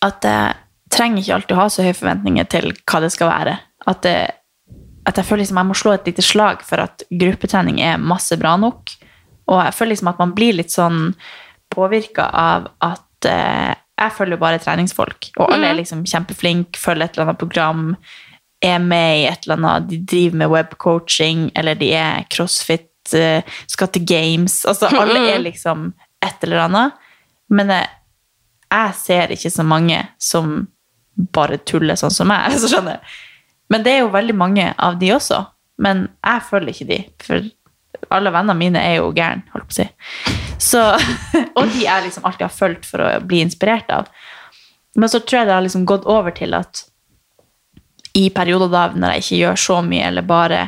[0.00, 0.56] at jeg
[0.90, 3.56] trenger ikke alltid å ha så høye forventninger til hva det skal være.
[3.90, 4.16] At, det,
[5.08, 8.36] at jeg føler liksom jeg må slå et lite slag for at gruppetrening er masse
[8.40, 8.94] bra nok.
[9.50, 11.12] Og jeg føler liksom at man blir litt sånn
[11.70, 15.30] påvirka av at eh, jeg følger bare treningsfolk.
[15.36, 17.84] Og alle er liksom kjempeflinke, følger et eller annet program,
[18.64, 23.44] er med i et eller annet, de driver med webcoaching, eller de er crossfit, eh,
[23.68, 24.60] skal til games.
[24.68, 25.90] Altså alle er liksom
[26.24, 26.98] et eller annet.
[27.50, 27.88] Men jeg,
[28.70, 30.68] jeg ser ikke så mange som
[31.34, 32.50] bare tuller sånn som meg.
[32.52, 33.00] hvis du skjønner.
[33.70, 35.44] Men det er jo veldig mange av de også.
[35.80, 37.00] Men jeg følger ikke de.
[37.24, 37.50] For
[38.08, 39.86] alle vennene mine er jo gærne, holdt på å si.
[40.60, 40.82] Så,
[41.58, 44.10] og de jeg liksom alltid har fulgt for å bli inspirert av.
[44.98, 46.84] Men så tror jeg det har liksom gått over til at
[48.18, 50.64] i perioder da når jeg ikke gjør så mye, eller bare,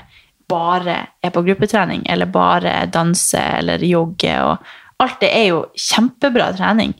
[0.49, 6.53] bare er på gruppetrening, eller bare danser eller jogger, og alt det er jo kjempebra
[6.55, 6.95] trening.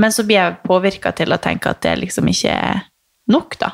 [0.00, 2.86] Men så blir jeg påvirka til å tenke at det liksom ikke er
[3.32, 3.72] nok, da.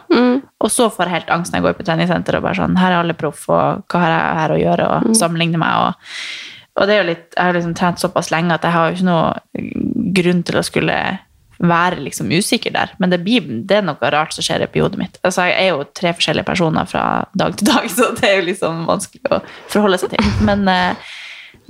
[0.63, 2.95] Og så får jeg helt angst når jeg går på treningssenter og bare sånn Her
[2.95, 4.89] er alle proff, og hva har jeg her å gjøre?
[4.89, 5.85] Og sammenligne meg.
[5.85, 8.89] Og, og det er jo litt Jeg har liksom trent såpass lenge at jeg har
[8.89, 10.99] jo ikke noe grunn til å skulle
[11.57, 12.93] være liksom usikker der.
[13.01, 15.21] Men det, blir, det er noe rart som skjer i hodet mitt.
[15.23, 18.49] Altså, jeg er jo tre forskjellige personer fra dag til dag, så det er jo
[18.51, 19.41] liksom vanskelig å
[19.73, 20.35] forholde seg til.
[20.47, 21.15] Men eh,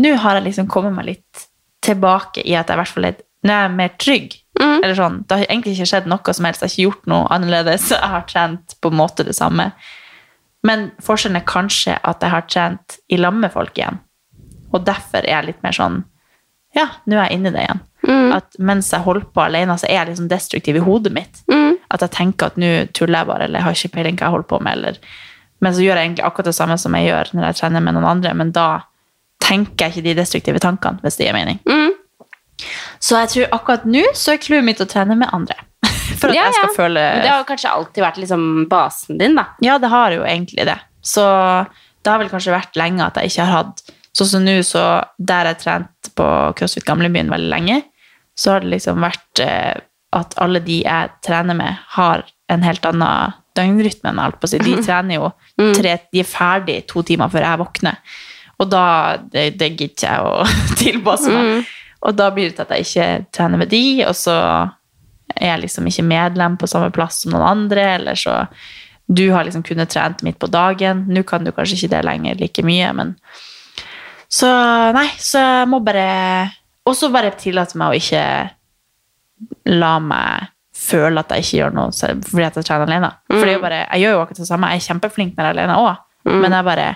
[0.03, 1.47] nå har jeg liksom kommet meg litt
[1.87, 4.32] tilbake i at jeg i hvert fall er nå er jeg mer trygg.
[4.61, 6.62] Eller sånn, Det har egentlig ikke skjedd noe som helst.
[6.62, 7.90] Jeg har ikke gjort noe annerledes.
[7.94, 9.70] Jeg har trent på en måte det samme.
[10.66, 14.00] Men forskjellen er kanskje at jeg har trent i lag med folk igjen.
[14.74, 16.00] Og derfor er jeg litt mer sånn
[16.74, 17.82] Ja, nå er jeg inne i det igjen.
[18.34, 21.38] At mens jeg holder på alene, så er jeg liksom destruktiv i hodet mitt.
[21.88, 24.34] At jeg tenker at nå tuller jeg bare, eller jeg har ikke peiling hva jeg
[24.34, 24.72] holder på med.
[24.80, 24.98] Eller,
[25.61, 27.94] men så gjør jeg egentlig akkurat det samme som jeg gjør når jeg trener med
[27.96, 28.66] noen andre, men da
[29.46, 31.61] tenker jeg ikke de destruktive tankene, hvis det gir mening.
[33.07, 35.59] Så jeg tror akkurat nå så er clouet mitt å trene med andre.
[36.18, 36.76] For at Ja, jeg skal ja.
[36.76, 39.50] føle Det har kanskje alltid vært liksom basen din, da.
[39.62, 40.78] Ja, det har jo egentlig det.
[41.07, 41.22] Så
[42.02, 43.84] det har vel kanskje vært lenge at jeg ikke har hatt
[44.16, 44.82] Sånn som nå, så
[45.20, 46.26] der jeg trente på
[46.57, 47.74] CrossFit Gamlebyen veldig lenge,
[48.32, 49.74] så har det liksom vært eh,
[50.16, 54.64] at alle de jeg trener med, har en helt annen døgnrytme enn alt på seg.
[54.64, 55.28] De trener jo
[55.76, 58.16] tre, de er ferdig to timer før jeg våkner.
[58.57, 58.84] Og da
[59.20, 60.48] det, det gidder jeg å
[60.80, 61.68] tilpasse meg.
[62.07, 64.36] Og da blir det til at jeg ikke trener med de, og så
[65.36, 68.46] er jeg liksom ikke medlem på samme plass som noen andre, eller så
[69.07, 71.04] Du har liksom kunnet trent midt på dagen.
[71.07, 73.14] Nå kan du kanskje ikke det lenger like mye, men
[74.28, 74.48] Så
[74.92, 76.50] nei, så jeg må bare
[76.86, 78.24] også bare tillate meg å ikke
[79.70, 81.92] la meg føle at jeg ikke gjør noe
[82.26, 83.11] fordi at jeg trener alene.
[83.30, 84.70] For er jo bare, jeg gjør jo akkurat det samme.
[84.72, 86.02] Jeg er kjempeflink når jeg er alene òg,
[86.34, 86.88] men jeg bare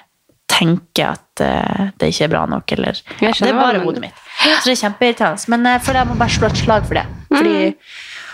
[0.50, 4.18] tenker at uh, det ikke er bra nok, eller ja, Det er bare hodet mitt.
[4.40, 5.48] Så det er kjempeirriterende.
[5.52, 7.06] Men jeg føler jeg må bare slå et slag for det.
[7.28, 7.56] Fordi,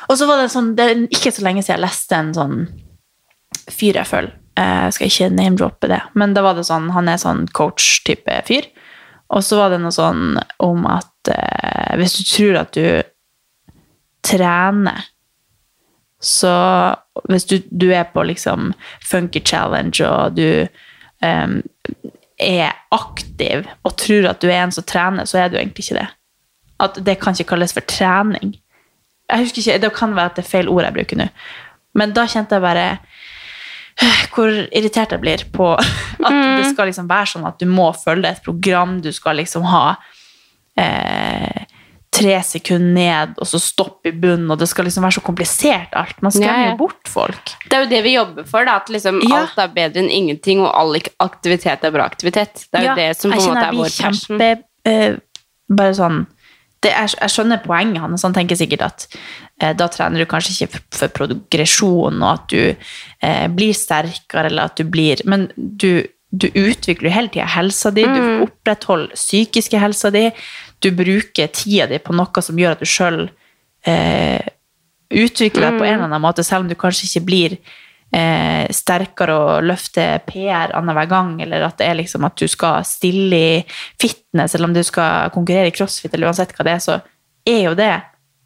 [0.09, 2.59] Og så var det sånn, det er ikke så lenge siden jeg leste en sånn
[3.75, 4.37] fyr jeg følger.
[4.57, 8.37] Eh, Jeg skal ikke name-droppe det, men da var det sånn, han er sånn coach-type
[8.47, 8.69] fyr.
[9.35, 13.03] Og så var det noe sånn om at eh, hvis du tror at du
[14.23, 15.03] trener
[16.23, 16.51] så
[17.29, 18.73] hvis du, du er på liksom
[19.05, 20.67] Funky Challenge, og du
[21.23, 21.61] em,
[22.37, 26.01] er aktiv og tror at du er en som trener, så er du egentlig ikke
[26.01, 26.09] det.
[26.83, 28.57] At det kan ikke kalles for trening.
[29.31, 31.29] Jeg husker ikke, Det kan være at det er feil ord jeg bruker nå.
[31.97, 32.99] Men da kjente jeg bare
[34.03, 35.73] øh, hvor irritert jeg blir på
[36.29, 39.65] at det skal liksom være sånn at du må følge et program, du skal liksom
[39.73, 39.97] ha
[40.79, 41.66] eh,
[42.17, 45.97] tre sekunder ned, og så stopp i bunnen, og det skal liksom være så komplisert
[45.99, 46.21] alt.
[46.25, 46.77] Man skremmer Ja, ja.
[46.81, 47.53] bort folk.
[47.67, 49.43] Det er jo det vi jobber for, da, at liksom Ja.
[49.43, 52.67] alt er bedre enn ingenting, og all aktivitet er bra aktivitet.
[52.73, 54.39] Det er jo det som på en måte er vår passion.
[54.39, 55.21] kjempe, uh,
[55.69, 56.27] bare sånn
[56.85, 58.23] det er, Jeg skjønner poenget hans.
[58.27, 59.07] Han tenker sikkert at
[59.63, 62.77] eh, da trener du kanskje ikke for, for progresjon, og at du
[63.23, 67.91] eh, blir sterkere, eller at du blir Men du, du utvikler jo hele tida helsa
[67.91, 70.29] di, du opprettholder psykiske helsa di,
[70.83, 73.25] du bruker tida di på noe som gjør at du sjøl
[73.89, 74.45] eh,
[75.11, 79.37] utvikler deg på en eller annen måte, selv om du kanskje ikke blir eh, sterkere
[79.37, 83.63] og løfter PR annenhver gang, eller at det er liksom at du skal stille i
[84.01, 86.99] fitness, eller om du skal konkurrere i crossfit, eller uansett hva det er, så
[87.47, 87.95] er jo det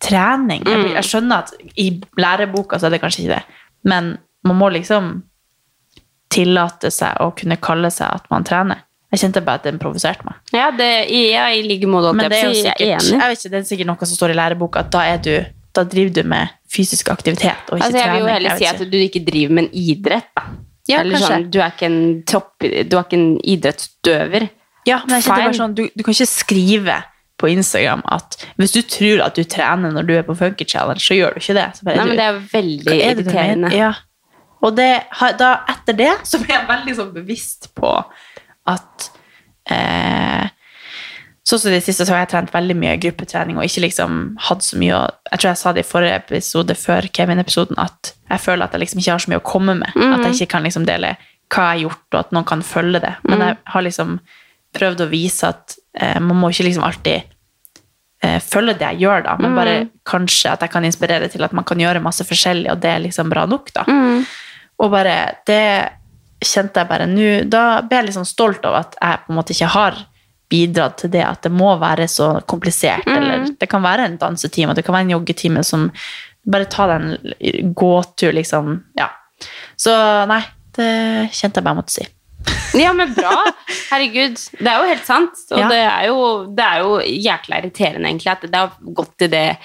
[0.01, 0.64] trening.
[0.68, 4.14] Jeg, jeg skjønner at i læreboka så er det kanskje ikke det, men
[4.47, 5.18] man må liksom
[6.31, 8.85] tillate seg å kunne kalle seg at man trener.
[9.11, 10.39] Jeg kjente bare at den provoserte meg.
[10.55, 12.13] Ja, det, ja, i like måte.
[12.15, 14.19] Men det er jo sikkert, Jeg er jeg vet ikke, det er sikkert noe som
[14.21, 15.33] står i læreboka, at da, du,
[15.75, 18.85] da driver du med fysisk aktivitet og ikke Altså, jeg vil jo heller si at
[18.93, 20.47] du ikke driver med en idrett, da.
[20.89, 21.31] Ja, Eller kanskje.
[21.35, 24.47] sånn, du er ikke en topp, du er ikke en idrettsutøver.
[24.89, 27.01] Ja, men jeg kjente bare sånn, du, du kan ikke skrive
[27.41, 31.03] på Instagram at hvis du tror at du trener når du er på Funky Challenge,
[31.03, 31.67] så gjør du ikke det.
[31.77, 33.73] Så bare, Nei, men det er veldig er irriterende.
[33.77, 33.93] Ja.
[34.61, 34.91] Og det,
[35.41, 37.95] da, etter det så ble jeg veldig sånn bevisst på
[38.71, 39.11] at
[39.71, 40.49] eh,
[41.51, 44.62] Sånn som det siste så har jeg trent veldig mye gruppetrening og ikke liksom hatt
[44.62, 45.01] så mye å
[45.33, 48.85] Jeg tror jeg sa det i forrige episode før Kevin-episoden at jeg føler at jeg
[48.85, 49.97] liksom ikke har så mye å komme med.
[50.14, 51.16] At jeg ikke kan liksom dele
[51.51, 53.12] hva jeg har gjort, og at noen kan følge det.
[53.27, 54.12] Men jeg har liksom
[54.77, 57.25] prøvd å vise at eh, man må ikke liksom alltid
[58.23, 59.73] eh, følge det jeg gjør, da, men bare
[60.07, 63.03] kanskje at jeg kan inspirere til at man kan gjøre masse forskjellig, og det er
[63.03, 63.83] liksom bra nok, da.
[64.81, 65.16] Og bare
[65.51, 65.62] det
[66.41, 69.55] kjente jeg bare nå Da ble jeg liksom stolt av at jeg på en måte
[69.57, 69.99] ikke har
[70.51, 73.07] bidratt til det at det må være så komplisert.
[73.07, 75.91] Eller det kan være en dansetime, det kan være en joggetime som
[76.51, 78.70] Bare ta deg en gåtur, liksom.
[78.97, 79.11] Ja.
[79.76, 79.93] Så
[80.24, 80.41] nei,
[80.72, 80.86] det
[81.36, 82.07] kjente jeg bare måtte si.
[82.74, 83.32] Ja, men bra.
[83.91, 84.36] Herregud.
[84.61, 85.41] Det er jo helt sant.
[85.51, 85.68] Og Ja.
[85.68, 86.18] det, er jo,
[86.55, 89.57] det er jo jækla irriterende, egentlig, at det har gått til det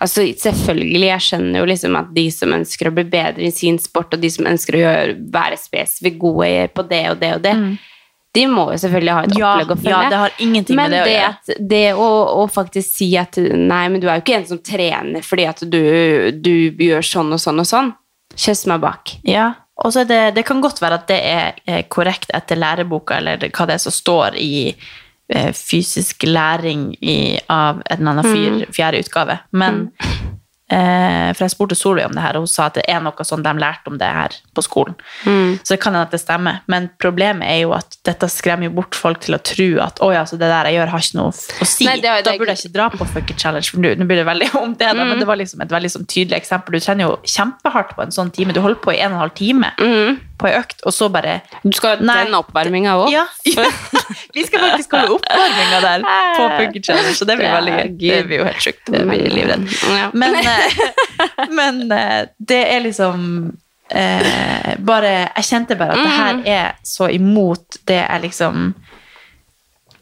[0.00, 3.76] Altså, selvfølgelig, jeg skjønner jo liksom at de som ønsker å bli bedre i sin
[3.78, 7.42] sport, og de som ønsker å gjøre, være spesifikt gode på det og det og
[7.44, 7.54] det,
[8.34, 9.38] de må jo selvfølgelig ha et Mm.
[9.38, 9.90] Ja, opplegg å følge.
[10.02, 11.28] ja, det har ingenting men med det å gjøre.
[11.28, 12.08] At det å,
[12.42, 15.60] å faktisk si at nei, men du er jo ikke en som trener fordi at
[15.70, 17.92] du, du gjør sånn og sånn og sånn.
[18.34, 19.12] Kjøss meg bak.
[19.22, 19.52] Ja,
[19.82, 23.18] og så er det, det kan godt være at det er eh, korrekt etter læreboka,
[23.18, 28.28] eller hva det er som står i eh, fysisk læring i, av en eller annen
[28.30, 29.38] fyr, fjerde utgave.
[29.50, 30.14] Men eh,
[30.70, 33.44] For jeg spurte Solveig om det her, og hun sa at det er noe sånn
[33.44, 34.96] de lærte om det her på skolen.
[35.60, 36.62] Så det kan hende at det stemmer.
[36.72, 40.08] Men problemet er jo at dette skremmer jo bort folk til å tro at å
[40.14, 41.88] ja, så det der jeg gjør, har ikke noe å si.
[41.88, 44.26] Nei, det det, da burde jeg ikke dra på fucking Challenge, for nå blir det
[44.28, 46.78] veldig om det, da, men det var liksom et veldig sånn tydelig eksempel.
[46.78, 48.56] Du trener jo kjempehardt på en sånn time.
[48.56, 49.74] Du holder på i en og en halv time
[50.44, 53.10] på ei økt, og så bare Du skal ha den oppvarminga òg.
[53.14, 53.24] ja.
[54.36, 58.08] Vi skal faktisk holde oppvarminga der på Funky Challenge, så det blir veldig gøy.
[58.10, 58.82] Det blir jo helt sjukt.
[58.90, 59.68] Det blir livredd.
[60.12, 60.80] Men, eh,
[61.58, 63.22] men eh, det er liksom
[63.88, 68.72] eh, bare Jeg kjente bare at det her er så imot det jeg liksom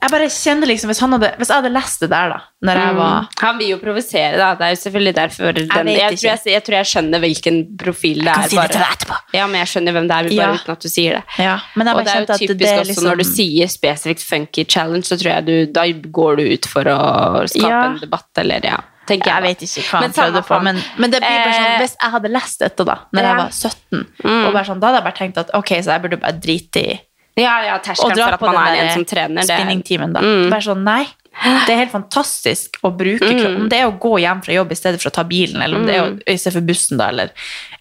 [0.03, 2.81] Jeg bare kjenner liksom Hvis, han hadde, hvis jeg hadde lest det der, da, når
[2.81, 4.49] jeg var Han vil jo provosere, da.
[4.59, 7.61] Det er jo selvfølgelig derfor den, jeg, jeg, tror jeg, jeg tror jeg skjønner hvilken
[7.79, 8.33] profil det er.
[8.33, 8.51] Jeg kan er.
[8.51, 9.19] si det til deg etterpå.
[9.39, 10.53] Ja, men jeg skjønner hvem det er, bare Ja.
[10.59, 11.23] uten at du sier det.
[11.45, 13.73] Ja, men jeg Og det er jo typisk det er også liksom når du sier
[13.77, 15.87] spesifikt funky challenge, så tror jeg du Da
[16.19, 16.99] går du ut for å
[17.47, 17.85] skape Ja.
[17.93, 18.81] en debatt, eller ja.
[19.11, 21.79] Jeg jeg, vet ikke hva han prøvde på, men, men det blir bare sånn Eh,
[21.83, 23.29] Hvis jeg hadde lest dette da Når ja.
[23.29, 24.07] jeg var 17,
[24.47, 26.85] og bare sånn, da hadde jeg bare tenkt at ok, så jeg burde bare drite
[26.87, 27.01] i
[27.41, 29.47] Ja, ja, terskelen for at man er en som trener.
[29.49, 30.21] Spinningtimen, da.
[30.21, 30.49] Mm.
[30.53, 31.05] Bare sånn, nei.
[31.67, 33.63] Det er helt fantastisk å bruke kroppen.
[33.65, 35.81] Om det er å gå hjem fra jobb i stedet for å ta bilen, eller
[35.81, 36.19] om det er å, Mm.
[36.29, 37.31] i stedet for bussen, da, eller,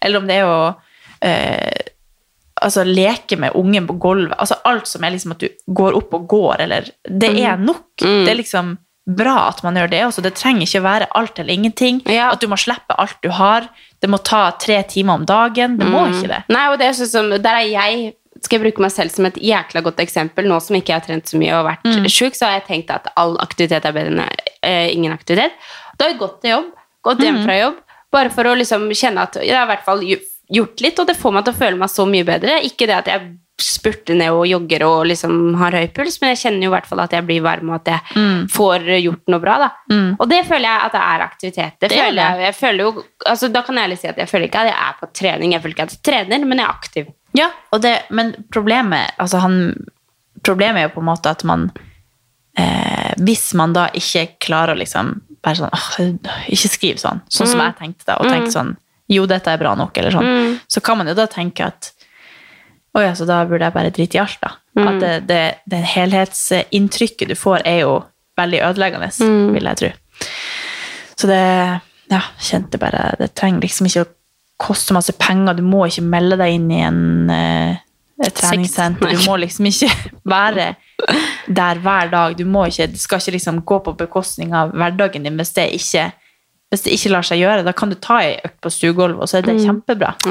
[0.00, 0.60] eller om det er å
[1.22, 1.82] eh,
[2.62, 4.38] altså, leke med ungen på gulvet.
[4.40, 7.84] Altså, alt som er liksom at du går opp og går, eller Det er nok.
[8.00, 8.24] Mm.
[8.24, 8.72] Det er liksom
[9.04, 10.22] bra at man gjør det også.
[10.22, 12.00] Det trenger ikke være alt eller ingenting.
[12.06, 12.30] Ja.
[12.32, 13.66] At du må slippe alt du har.
[14.00, 15.76] Det må ta tre timer om dagen.
[15.78, 16.42] Det må ikke det.
[16.54, 18.14] Nei, og det er sånn som, der er jeg
[18.44, 20.44] skal jeg bruke meg selv som et jækla godt eksempel.
[20.48, 22.04] Nå som ikke jeg har trent så mye og vært Mm.
[22.08, 24.28] sjuk, så har jeg tenkt at all aktivitet er bedre enn
[24.62, 25.52] eh, ingen aktivitet.
[25.98, 26.72] Da har jeg gått til jobb,
[27.04, 27.44] gått hjem Mm.
[27.44, 27.76] fra jobb,
[28.12, 30.00] bare for å liksom kjenne at jeg har i hvert fall
[30.52, 32.60] gjort litt, og det får meg til å føle meg så mye bedre.
[32.62, 36.40] Ikke det at jeg spurter ned og jogger og liksom har høy puls, men jeg
[36.42, 38.48] kjenner jo i hvert fall at jeg blir varm og at jeg Mm.
[38.50, 39.58] får gjort noe bra.
[39.58, 39.70] da.
[40.18, 41.72] Og det føler jeg at det er aktivitet.
[41.80, 44.16] Det Det er føler jeg, jeg føler jo, altså Da kan jeg ærlig si at
[44.16, 46.58] jeg føler ikke at jeg er på trening, jeg føler ikke at jeg trener, men
[46.58, 47.06] jeg er aktiv.
[47.38, 47.48] Ja,
[47.80, 49.74] det, men problemet, altså han,
[50.44, 51.70] problemet er jo på en måte at man
[52.58, 55.88] eh, Hvis man da ikke klarer å liksom bare sånn «Åh,
[56.52, 58.74] Ikke skriv sånn, sånn som jeg tenkte da, og tenke sånn
[59.12, 60.24] Jo, dette er bra nok, eller sånn.
[60.68, 61.92] Så kan man jo da tenke at
[62.94, 64.52] Å ja, så da burde jeg bare drite i alt, da.
[64.88, 65.40] At det, det,
[65.72, 68.02] det helhetsinntrykket du får, er jo
[68.36, 69.08] veldig ødeleggende,
[69.56, 69.90] vil jeg tro.
[71.16, 71.80] Så det
[72.12, 74.10] Ja, kjente bare Det trenger liksom ikke å
[74.62, 75.58] koste masse penger.
[75.58, 77.80] Du må ikke melde deg inn i en eh,
[78.22, 79.12] et treningssenter.
[79.12, 79.90] Du må liksom ikke
[80.34, 80.72] være
[81.50, 82.36] der hver dag.
[82.38, 85.68] Du må ikke, det skal ikke liksom gå på bekostning av hverdagen din hvis det
[85.78, 86.08] ikke,
[86.72, 87.66] hvis det ikke lar seg gjøre.
[87.66, 90.14] Da kan du ta ei økt på stuegulvet, og så er det kjempebra.
[90.26, 90.28] Ja.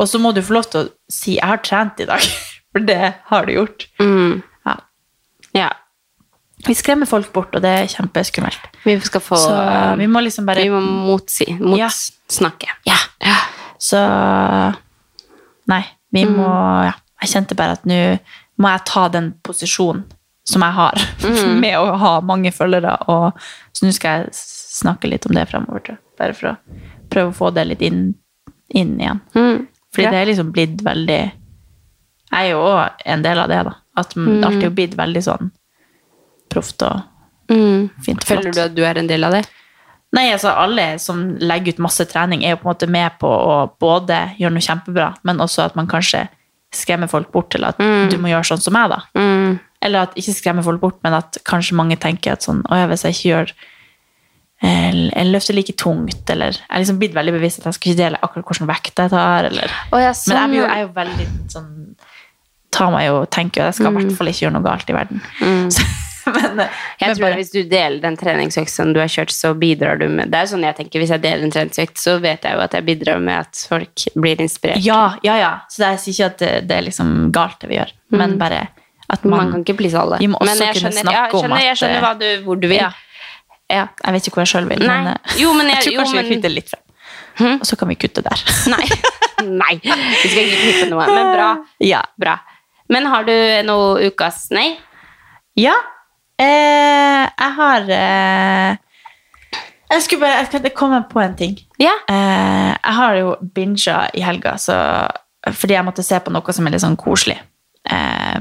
[0.00, 2.32] Og så må du få lov til å si 'jeg har trent i dag',
[2.72, 3.86] for det har du gjort.
[4.00, 4.42] Ja.
[6.64, 6.68] Ja.
[6.68, 8.68] Vi skremmer folk bort, og det er kjempeskummelt.
[8.84, 11.46] Vi skal få Så eh, vi må liksom bare Vi må motsi.
[11.60, 12.72] Motsnakke.
[12.88, 12.96] Ja.
[13.78, 14.00] Så
[15.68, 16.48] Nei, vi må
[16.84, 16.94] ja.
[17.22, 18.00] Jeg kjente bare at nå
[18.60, 20.04] må jeg ta den posisjonen
[20.44, 21.00] som jeg har,
[21.62, 22.98] med å ha mange følgere.
[23.08, 25.96] Og, så nå skal jeg snakke litt om det fremover.
[26.20, 28.10] Bare for å prøve å få det litt inn,
[28.68, 29.22] inn igjen.
[29.32, 29.64] Mm.
[29.94, 30.12] Fordi Ja.
[30.12, 31.20] det er liksom blitt veldig
[32.34, 33.74] Jeg er jo òg en del av det, da.
[33.96, 34.44] At mm.
[34.44, 35.52] alltid har blitt veldig sånn
[36.54, 37.02] proft og
[37.52, 37.90] Mm.
[38.00, 39.42] fint og Føler du at du er en del av det?
[40.16, 43.28] Nei, altså alle som legger ut masse trening, er jo på en måte med på
[43.28, 46.22] å både gjøre noe kjempebra, men også at man kanskje
[46.74, 49.02] skremmer folk bort til at du må gjøre sånn som meg, da.
[49.18, 49.58] Mm.
[49.84, 52.86] Eller at ikke skremmer folk bort, men at kanskje mange tenker at sånn Å ja,
[52.88, 53.50] hvis jeg ikke gjør
[54.64, 57.92] eh, Jeg løfter like tungt, eller Jeg er liksom blitt veldig bevisst at jeg skal
[57.92, 60.62] ikke dele akkurat hvilken vekt jeg tar, eller Å, ja, Men sånn, ja.
[60.62, 61.70] jeg er jo veldig sånn
[62.74, 64.88] Tar meg jo tenker jo at jeg skal i hvert fall ikke gjøre noe galt
[64.90, 65.20] i verden.
[65.74, 65.84] Så,
[66.34, 66.68] men, eh,
[67.00, 70.08] Jeg tror bare- at Hvis du deler den treningsøkt du har kjørt, så bidrar du
[70.08, 72.60] med Det er sånn jeg tenker, Hvis jeg deler en treningsøkt, så vet jeg jo
[72.64, 74.80] at jeg bidrar med at folk blir inspirert.
[74.84, 75.52] Ja, ja, ja.
[75.68, 78.38] Så det jeg sier ikke at det, det er liksom galt det vi gjør, men
[78.38, 78.68] bare
[79.10, 80.16] at man, Man kan ikke please alle.
[80.18, 82.44] Vi må også Men jeg kunne skjønner, snakke jeg om skjønner, at Jeg skjønner du,
[82.46, 82.78] hvor du vil.
[82.78, 82.90] Ja.
[83.70, 83.86] Ja.
[84.04, 84.96] Jeg vet ikke hvor jeg sjøl vil, Nei.
[85.04, 86.80] men eh, Jo, men jeg- jeg tror jo, kanskje men- vi kutter litt frem.
[87.60, 88.42] Og så kan vi kutte der.
[88.74, 88.86] Nei.
[89.44, 89.74] Nei.
[89.82, 91.06] Vi skal ikke klippe noe.
[91.10, 91.48] Men bra.
[91.84, 92.00] ja.
[92.18, 92.38] bra.
[92.88, 93.32] Men har du
[93.66, 94.76] noe ukas Nei?
[95.56, 95.74] ja.
[96.44, 98.76] Eh, jeg har eh,
[99.92, 101.56] Jeg skulle bare jeg skal komme på en ting.
[101.80, 101.94] Ja.
[102.10, 104.76] Eh, jeg har jo binga i helga, så,
[105.52, 108.38] fordi jeg måtte se på noe som er litt sånn koselig eh,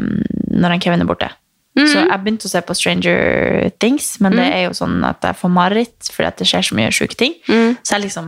[0.54, 1.32] når han Kevin er borte.
[1.74, 5.40] Så jeg begynte å se på Stranger Things, men det er jo sånn at jeg
[5.40, 7.34] får mareritt fordi at det skjer så mye sjuke ting.
[7.50, 8.28] Så jeg liksom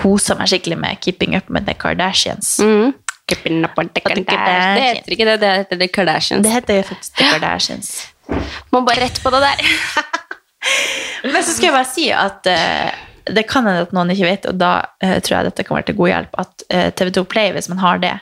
[0.00, 2.54] koser meg skikkelig med Keeping Up med The Kardashians.
[2.64, 2.94] Mm.
[3.28, 4.80] Keeping up with the Kardashians.
[4.80, 6.46] Det heter ikke det, det heter The Kardashians.
[6.46, 7.92] Det heter faktisk The Kardashians.
[8.72, 9.60] Må bare rett på det der.
[11.32, 12.90] Men så skal jeg bare si at uh,
[13.30, 14.72] det kan hende at noen ikke vet, og da
[15.04, 17.80] uh, tror jeg dette kan være til god hjelp, at uh, TV2 Play, hvis man
[17.82, 18.16] har det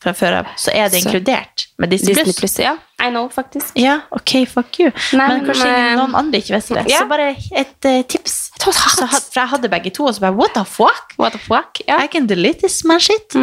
[0.00, 2.14] fra før av, så er det Så- inkludert med Disney+.
[2.16, 2.72] Disney Plus, ja.
[3.04, 3.74] I know, faktisk.
[3.76, 4.88] Ja, ok, fuck you.
[5.12, 6.86] Nei, men kanskje men- noen andre ikke visste det.
[6.88, 7.02] Ja.
[7.02, 8.38] Så bare et uh, tips.
[8.60, 11.12] Så, for jeg hadde begge to, og så bare, what the fuck?
[11.20, 11.82] What the fuck?
[11.86, 12.00] Yeah.
[12.04, 13.36] I can delete this man shit.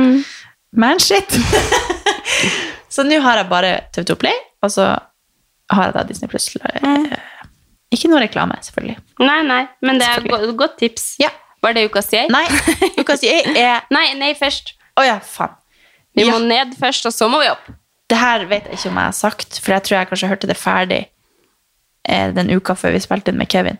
[0.73, 1.37] Man shit.
[2.93, 4.89] så nå har jeg bare TV2 Play, og så
[5.71, 6.29] har jeg da Disney+.
[6.31, 6.47] Plus.
[6.55, 7.17] Eh,
[7.91, 8.97] Ikke noe reklame, selvfølgelig.
[9.23, 11.15] Nei, nei, men det er et godt tips.
[11.23, 11.29] Ja.
[11.63, 12.29] Var det ukas jeg?
[12.31, 12.45] Nei,
[13.01, 13.81] ukas jeg er...
[13.91, 14.75] Nei, nei, først.
[14.99, 15.55] Å ja, faen.
[16.17, 16.31] Vi Ja.
[16.33, 17.65] må ned først, og så må vi opp.
[18.09, 20.47] Det her vet jeg ikke om jeg har sagt, for jeg tror jeg kanskje hørte
[20.49, 20.99] det ferdig
[22.07, 23.77] eh, den uka før vi spilte inn med Kevin.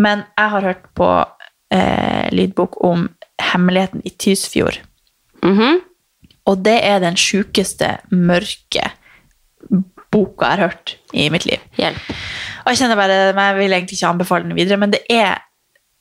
[0.00, 1.08] Men jeg har hørt på
[1.70, 3.04] eh, lydbok om
[3.52, 4.80] hemmeligheten i Tysfjord.
[5.44, 5.82] Mhm.
[6.50, 8.88] Og det er den sjukeste, mørke
[10.12, 11.62] boka jeg har hørt i mitt liv.
[11.80, 12.10] Hjelp.
[12.64, 15.40] Og jeg kjenner bare, jeg vil egentlig ikke anbefale den videre, men det er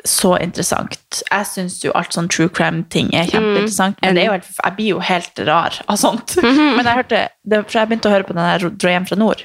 [0.06, 1.22] så interessant.
[1.30, 4.76] Jeg syns jo alt sånn true crime-ting er kjempeinteressant, men det er jo helt, jeg
[4.80, 6.36] blir jo helt rar av sånt.
[6.78, 9.18] Men jeg hørte, det, for jeg begynte å høre på den der Dra hjem fra
[9.22, 9.44] nord.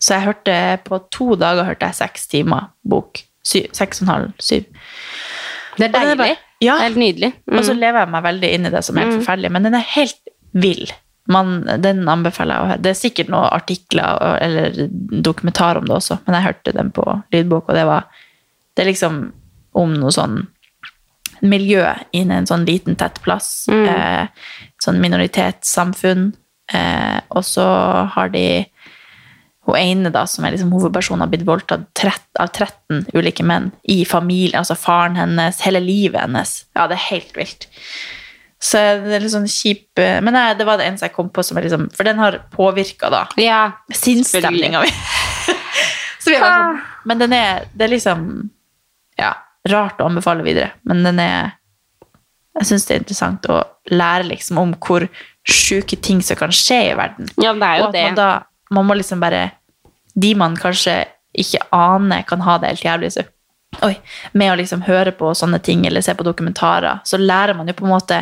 [0.00, 3.22] Så jeg hørte, på to dager hørte jeg seks timer bok.
[3.44, 4.66] Syv, seks og en halv, syv.
[5.78, 6.04] Det er deilig.
[6.04, 6.74] det er bare- ja.
[6.76, 7.32] Det er helt nydelig.
[7.48, 7.56] Mm.
[7.58, 9.74] Og så lever jeg meg veldig inn i det som er helt forferdelig, men den
[9.80, 10.92] er helt vill.
[11.30, 12.82] Man, den anbefaler jeg å høre.
[12.84, 14.80] Det er sikkert noen artikler eller
[15.22, 17.04] dokumentar om det også, men jeg hørte den på
[17.34, 18.08] lydbok, og det var
[18.76, 19.16] Det er liksom
[19.76, 20.36] om noe sånn
[21.42, 23.66] miljø innen en sånn liten, tett plass.
[23.68, 24.28] Eh,
[24.82, 26.30] sånn minoritetssamfunn.
[26.72, 27.66] Eh, og så
[28.14, 28.44] har de
[29.66, 32.04] hun ene da, som er liksom hovedpersonen, har blitt voldtatt
[32.40, 34.60] av 13 ulike menn i familien.
[34.62, 36.54] Altså faren hennes, hele livet hennes.
[36.76, 37.68] Ja, det er helt vilt.
[38.60, 41.30] Så det er litt sånn kjip eh, Men nei, det var det eneste jeg kom
[41.32, 43.08] på som er liksom For den har påvirka,
[43.40, 44.90] Ja, sinnsstemninga mi.
[46.20, 48.26] så vi var sånn Men den er Det er liksom
[49.20, 49.32] Ja,
[49.70, 51.54] rart å anbefale videre, men den er
[52.58, 55.06] Jeg syns det er interessant å lære liksom om hvor
[55.48, 57.30] sjuke ting som kan skje i verden.
[57.40, 58.02] Ja, det er jo og at det.
[58.10, 58.28] man da
[58.76, 59.46] Man må liksom bare
[60.12, 60.98] De man kanskje
[61.40, 63.22] ikke aner kan ha det helt jævlig så,
[63.86, 63.94] Oi,
[64.34, 67.76] med å liksom høre på sånne ting eller se på dokumentarer, så lærer man jo
[67.78, 68.18] på en måte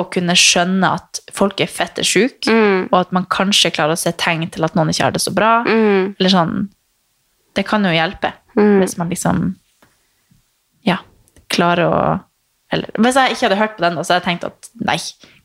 [0.00, 2.88] å kunne skjønne at folk er fette sjuke, Mm.
[2.92, 5.32] og at man kanskje klarer å se tegn til at noen ikke har det så
[5.34, 5.62] bra.
[5.66, 6.14] Mm.
[6.18, 6.68] Eller sånn
[7.54, 9.54] Det kan jo hjelpe, hvis man liksom
[10.86, 10.98] Ja,
[11.50, 12.20] klarer å
[12.72, 14.96] eller, Hvis jeg ikke hadde hørt på den, da, så hadde jeg tenkt at nei,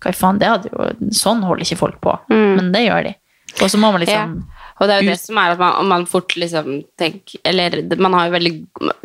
[0.03, 2.13] hva faen, det hadde jo Sånn holder ikke folk på.
[2.29, 3.15] Men det gjør de.
[3.63, 4.54] Og så må man liksom Ja.
[4.75, 8.11] Og det er jo det som er at man, man fort liksom tenker Eller man
[8.17, 8.51] har jo veldig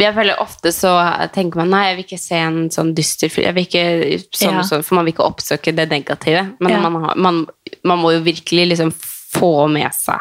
[0.03, 0.91] Jeg føler ofte så
[1.31, 3.85] tenker man nei, jeg vil ikke se en sånn dyster film, jeg vil ikke
[4.35, 4.65] sånn Ja.
[4.67, 6.43] sånn, for man vil ikke oppsøke det negative.
[6.59, 6.81] Men Ja.
[6.89, 7.47] man, har, man,
[7.85, 10.19] man må jo virkelig liksom få med seg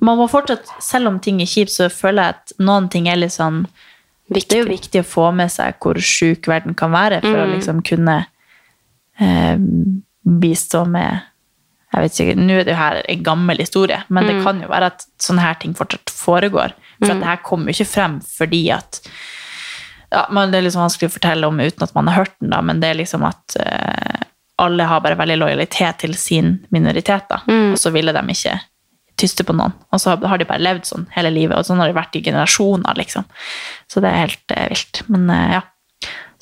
[0.00, 3.16] Man må fortsatt, selv om ting er kjipt, så føler jeg at noen ting er
[3.20, 3.66] litt sånn
[4.32, 7.50] Det er jo viktig å få med seg hvor sjuk verden kan være, for å
[7.52, 8.26] liksom kunne
[9.20, 9.58] eh,
[10.24, 11.20] bistå med
[11.92, 14.70] jeg vet ikke, Nå er det jo her en gammel historie, men det kan jo
[14.70, 16.72] være at sånne her ting fortsatt foregår.
[17.02, 19.00] For at det her kommer jo ikke frem fordi at
[20.12, 22.60] ja, Det er liksom vanskelig å fortelle om uten at man har hørt den, da,
[22.60, 24.18] men det er liksom at uh,
[24.60, 27.38] alle har bare veldig lojalitet til sin minoritet, da,
[27.72, 28.58] og så ville de ikke
[29.16, 29.72] tyste på noen.
[29.92, 32.22] Og så har de bare levd sånn hele livet, og sånn har de vært i
[32.24, 33.24] generasjoner, liksom.
[33.88, 35.02] Så det er helt uh, vilt.
[35.08, 35.62] Men uh, ja.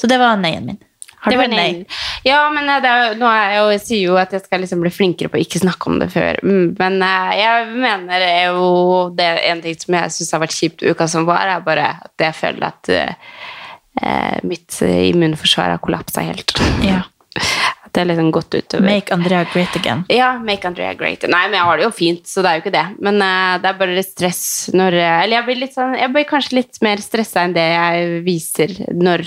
[0.01, 0.83] Så det var nei-en min.
[1.21, 1.85] Har du en nei.
[2.25, 4.63] Ja, men eh, det er, nå er jeg jo, jeg sier jo at jeg skal
[4.65, 6.41] liksom bli flinkere på å ikke snakke om det før.
[6.41, 8.71] Mm, Men eh, jeg mener det er jo
[9.17, 11.91] det er en ting som jeg syns har vært kjipt uka som var, er bare
[12.09, 16.57] at jeg føler at eh, mitt immunforsvar har kollapsa helt.
[16.87, 17.05] Ja.
[17.91, 18.85] At det har liksom gått utover.
[18.87, 20.05] Make Andrea great again.
[20.13, 21.25] Ja, make Andrea great.
[21.27, 22.85] Nei, men jeg har det jo fint, så det er jo ikke det.
[23.03, 26.29] Men uh, det er bare litt stress når Eller jeg blir, litt sånn, jeg blir
[26.31, 29.27] kanskje litt mer stressa enn det jeg viser når,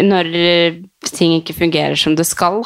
[0.00, 0.78] når eh,
[1.08, 2.62] ting ikke fungerer som det skal.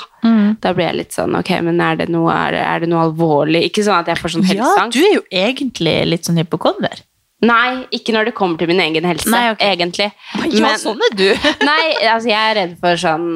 [0.62, 3.66] Da blir jeg litt sånn Ok, men er det noe, er er det noe alvorlig?
[3.68, 7.02] Ikke sånn at jeg får sånn Ja, du er jo egentlig litt sånn hypokonder.
[7.44, 9.62] Nei, ikke når det kommer til min egen helse, Nei, ok.
[9.66, 10.08] egentlig.
[10.54, 11.26] Ja, sånn er du.
[11.68, 13.26] Nei, altså jeg er redd for sånn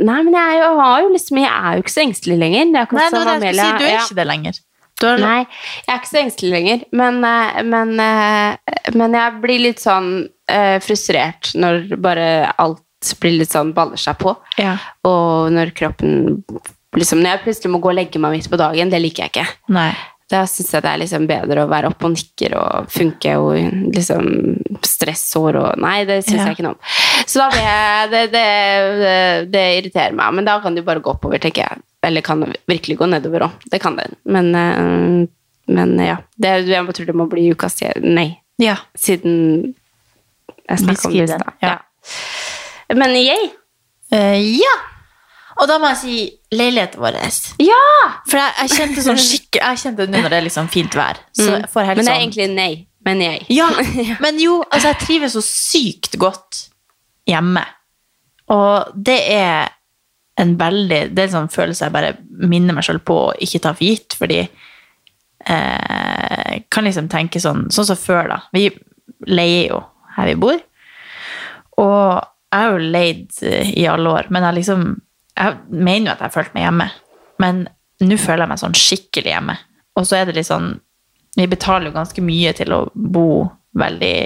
[0.00, 2.70] Nei, men jeg, er jo, har jo liksom, jeg er jo ikke så engstelig lenger.
[2.70, 3.66] Er akkurat Nei, det det jeg si.
[3.66, 4.06] Du er ja.
[4.06, 4.62] ikke det lenger.
[5.04, 5.40] Har, Nei,
[5.84, 10.14] jeg er ikke så engstelig lenger, men, eh, men, eh, men jeg blir litt sånn
[10.84, 12.24] frustrert når bare
[12.60, 12.82] alt
[13.20, 14.32] blir litt sånn baller seg på.
[14.60, 14.76] Ja.
[15.04, 16.42] Og når kroppen
[16.96, 19.32] liksom, Når jeg plutselig må gå og legge meg midt på dagen, det liker jeg
[19.34, 19.46] ikke.
[19.74, 19.92] Nei.
[20.32, 23.58] Da syns jeg det er liksom bedre å være oppe og nikker og funke og
[23.92, 24.28] liksom
[24.86, 26.46] stressår og Nei, det syns Ja.
[26.48, 26.80] jeg ikke noe om.
[27.28, 28.46] Så da blir jeg det, det,
[29.02, 29.18] det,
[29.52, 30.32] det irriterer meg.
[30.38, 31.82] Men da kan det jo bare gå oppover, tenker jeg.
[32.08, 33.68] Eller kan det virkelig gå nedover òg.
[33.70, 34.08] Det kan det.
[34.24, 35.28] Men, eh,
[35.76, 36.16] men ja.
[36.40, 38.30] Det, jeg tror det må bli ukas nei.
[38.62, 38.78] Ja.
[38.96, 39.74] Siden
[40.68, 41.52] jeg snakka om det i stad.
[41.60, 41.76] ja.
[42.98, 43.52] Men jeg
[44.12, 44.74] Uh, ja.
[45.54, 46.16] Og da må jeg si
[46.54, 47.20] leiligheten vår.
[47.62, 47.84] Ja!
[48.26, 50.96] For jeg, jeg kjente sånn skikkelig Jeg kjente det nå når det er liksom fint
[50.98, 51.20] vær.
[51.34, 52.72] Så jeg får helt Men det er sånn egentlig nei.
[53.04, 53.46] Men jeg.
[53.54, 53.68] Ja,
[54.24, 56.64] men jo, altså jeg trives så sykt godt
[57.30, 57.62] hjemme.
[58.54, 59.72] Og det er
[60.42, 63.62] en veldig Det er en sånn følelse jeg bare minner meg selv på å ikke
[63.62, 68.40] ta for gitt, fordi eh, kan liksom tenke sånn Sånn som før, da.
[68.54, 68.66] Vi
[69.30, 69.84] leier jo
[70.16, 70.58] her vi bor.
[71.82, 74.86] Og jeg har jo leid eh, i alle år, men jeg liksom
[75.34, 76.84] Jeg mener jo at jeg har følt meg hjemme,
[77.42, 77.64] men
[78.06, 79.56] nå føler jeg meg sånn skikkelig hjemme.
[79.98, 80.76] Og så er det litt sånn
[81.34, 83.28] Vi betaler jo ganske mye til å bo
[83.74, 84.18] veldig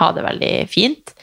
[0.00, 1.14] Ha det veldig fint.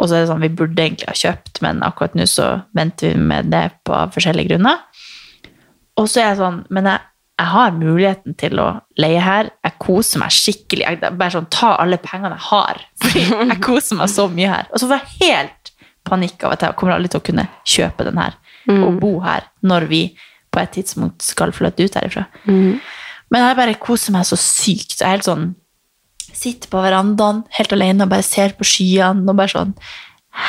[0.00, 3.12] Og så er det sånn, vi burde egentlig ha kjøpt, men akkurat nå så venter
[3.12, 4.80] vi med det på forskjellige grunner.
[6.00, 7.02] Og så er jeg sånn, men jeg,
[7.36, 9.50] jeg har muligheten til å leie her.
[9.68, 10.86] Jeg koser meg skikkelig.
[10.86, 12.80] Jeg, er bare sånn, ta alle pengene jeg har.
[13.04, 14.72] Fordi jeg koser meg så mye her.
[14.72, 15.71] Og så får jeg helt
[16.08, 18.38] panikk av at jeg kommer aldri til å kunne kjøpe den her
[18.72, 20.02] og bo her når vi
[20.52, 22.26] på et tidspunkt skal flytte ut herifra.
[23.32, 25.00] Men jeg bare koser meg så sykt.
[25.00, 25.50] Jeg er helt sånn
[26.32, 29.74] Sitter på verandaen helt alene og bare ser på skyene og bare sånn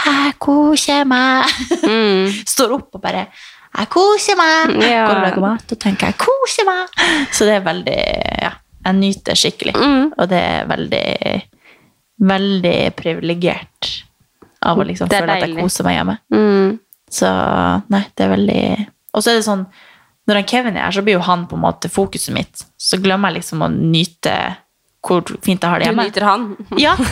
[0.05, 1.49] Jeg koser meg.
[2.53, 3.27] Står opp og bare
[3.73, 4.75] 'jeg koser meg'.
[4.85, 5.07] Ja.
[5.07, 6.93] Går og lager mat, og tenker jeg 'koser meg'.
[7.35, 7.97] Så det er veldig
[8.45, 8.51] Ja,
[8.85, 9.73] jeg nyter skikkelig.
[9.75, 10.13] Mm.
[10.17, 11.07] Og det er veldig,
[12.21, 14.05] veldig privilegert
[14.63, 15.43] av å liksom føle deilig.
[15.43, 16.17] at jeg koser meg hjemme.
[16.33, 16.79] Mm.
[17.13, 17.29] Så
[17.93, 18.61] nei, det er veldig
[19.13, 19.67] Og så er det sånn
[20.25, 22.63] Når han Kevin er her, så blir jo han på en måte fokuset mitt.
[22.79, 24.37] Så glemmer jeg liksom å nyte
[25.03, 26.05] hvor fint jeg har det hjemme.
[26.07, 26.45] Du nyter han.
[26.79, 26.93] Ja.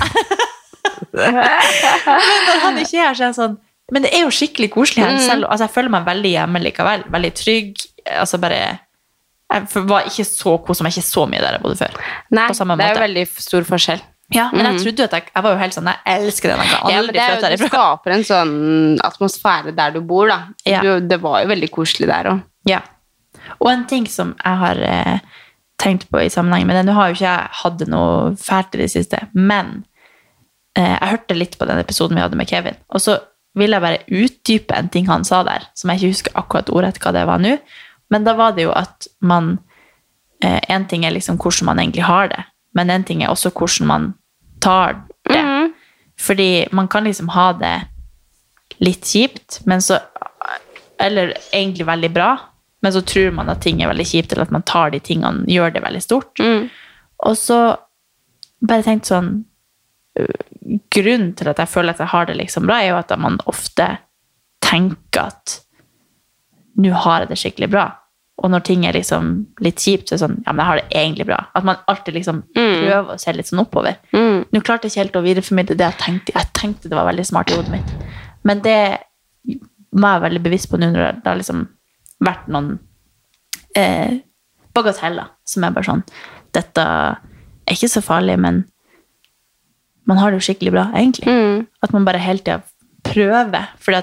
[1.12, 3.58] Men når han ikke er her, så er jeg sånn
[3.92, 5.18] Men det er jo skikkelig koselig her.
[5.20, 7.04] Selv, altså, jeg føler meg veldig hjemme likevel.
[7.12, 7.84] Veldig trygg.
[8.16, 8.62] Altså bare
[9.52, 12.00] Jeg var ikke så kosa meg ikke så mye der jeg bodde før.
[12.32, 14.06] Nei, det er jo veldig stor forskjell.
[14.32, 16.62] Ja, men jeg trodde jo at jeg, jeg var jo helt sånn Jeg elsker den.
[16.64, 18.56] Jeg kan Ja, aldri det, er flytte jo, det skaper en sånn
[19.04, 20.40] atmosfære der du bor, da.
[20.68, 20.82] Ja.
[20.86, 22.44] Du, det var jo veldig koselig der òg.
[22.70, 22.80] Ja.
[23.60, 25.18] Og en ting som jeg har eh,
[25.82, 28.84] tenkt på i sammenheng med det Nå har jo ikke jeg hatt noe fælt i
[28.84, 29.82] det siste, men
[30.78, 32.80] eh, jeg hørte litt på den episoden vi hadde med Kevin.
[32.94, 33.18] Og så
[33.60, 37.02] vil jeg bare utdype en ting han sa der, som jeg ikke husker akkurat ordrett
[37.04, 37.58] hva det var nå.
[38.12, 39.58] Men da var det jo at man
[40.44, 42.46] eh, En ting er liksom hvordan man egentlig har det,
[42.78, 44.10] men en ting er også hvordan man
[44.62, 45.42] tar det.
[46.22, 47.76] Fordi man kan liksom ha det
[48.82, 50.00] litt kjipt, men så
[51.02, 52.38] Eller egentlig veldig bra,
[52.82, 55.48] men så tror man at ting er veldig kjipt, eller at man tar de tingene,
[55.50, 56.40] gjør det veldig stort.
[57.26, 57.58] Og så
[58.62, 59.46] bare tenkt sånn
[60.92, 63.40] Grunnen til at jeg føler at jeg har det liksom bra, er jo at man
[63.50, 63.88] ofte
[64.62, 65.56] tenker at
[66.78, 67.86] nå har jeg det skikkelig bra.
[68.42, 69.28] Og når ting er liksom
[69.62, 71.38] litt kjipt, så er det sånn Ja, men jeg har det egentlig bra.
[71.56, 74.00] At man alltid liksom prøver å se litt sånn oppover.
[74.52, 76.34] Nå klarte jeg ikke helt å videreformidle det jeg tenkte.
[76.36, 77.94] Jeg tenkte det var veldig smart i hodet mitt.
[78.48, 78.80] Men det
[79.92, 81.68] var jeg veldig bevisst på nå når det har liksom
[82.26, 82.72] vært noen
[83.78, 84.20] eh,
[84.74, 86.04] bagateller som er bare sånn
[86.56, 88.64] Dette er ikke så farlig, men
[90.10, 91.30] man har det jo skikkelig bra, egentlig.
[91.86, 92.58] At man bare hele tida
[93.08, 93.70] prøver.
[93.80, 93.96] For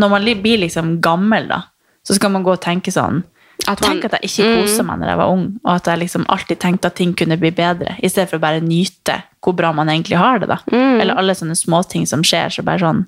[0.00, 1.60] når man blir liksom gammel, da,
[2.02, 3.22] så skal man gå og tenke sånn
[3.68, 5.98] At man- Tenk at jeg ikke kosa meg når jeg var ung, og at jeg
[5.98, 9.54] liksom alltid tenkte at ting kunne bli bedre, i stedet for å bare nyte hvor
[9.56, 10.48] bra man egentlig har det.
[10.48, 10.58] da.
[10.72, 12.50] Eller alle sånne småting som skjer.
[12.50, 13.06] så bare sånn,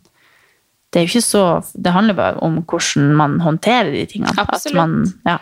[0.92, 4.32] Det er jo ikke så, det handler bare om hvordan man håndterer de tingene.
[4.38, 4.74] Absolutt.
[4.74, 5.38] man, ja.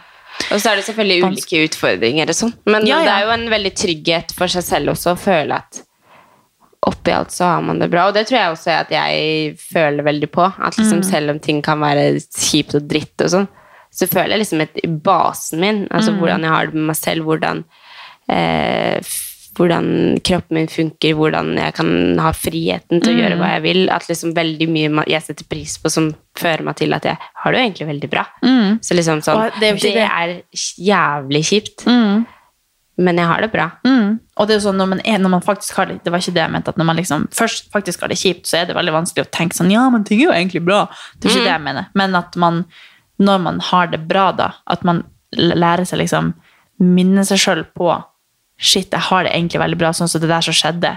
[0.51, 2.55] Og så er det selvfølgelig ulike utfordringer og sånn.
[2.67, 5.83] Men Ja, det er jo en veldig trygghet for seg selv også å føle at
[6.87, 8.09] oppi alt så har man det bra.
[8.09, 10.45] Og det tror jeg også at jeg føler veldig på.
[10.59, 11.05] At liksom Mm.
[11.05, 13.49] selv om ting kan være kjipt og dritt og sånn,
[13.95, 16.19] så føler jeg liksom et, basen min, altså Mm.
[16.19, 17.65] hvordan jeg har det med meg selv, hvordan
[18.29, 19.01] eh,
[19.55, 23.21] hvordan kroppen min funker, hvordan jeg kan ha friheten til å Mm.
[23.23, 23.83] gjøre hva jeg vil.
[23.91, 27.53] At liksom veldig mye jeg setter pris på som fører meg til at jeg har
[27.53, 28.25] det jo egentlig veldig bra.
[28.83, 30.43] Så liksom sånn, det det, er
[30.77, 32.27] jævlig kjipt, Mm.
[32.99, 33.71] men jeg har det bra.
[33.87, 34.19] Mm.
[34.39, 36.19] Og det er jo sånn, når man, er, når man faktisk har det Det var
[36.19, 36.69] ikke det jeg mente.
[36.71, 39.31] At når man liksom først faktisk har det kjipt, så er det veldig vanskelig å
[39.31, 40.89] tenke sånn Ja, men ting er jo egentlig bra.
[41.21, 41.87] Det er ikke det jeg mener.
[41.95, 42.65] Men at man,
[43.23, 45.05] når man har det bra, da, at man
[45.35, 46.35] lærer seg liksom
[46.83, 47.87] Minne seg sjøl på
[48.59, 50.91] Shit, jeg har det egentlig veldig bra, sånn som det der som skjedde.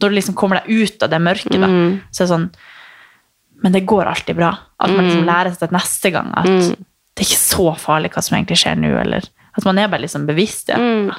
[0.00, 1.68] Når du liksom kommer deg ut av det mørket, da,
[2.08, 2.46] så er det sånn
[3.64, 4.50] Men det går alltid bra.
[4.76, 6.50] At man liksom lærer seg til neste gang at
[7.12, 10.04] det er ikke så farlig hva som egentlig skjer nå, eller at man er bare
[10.06, 10.78] liksom bevisst ja.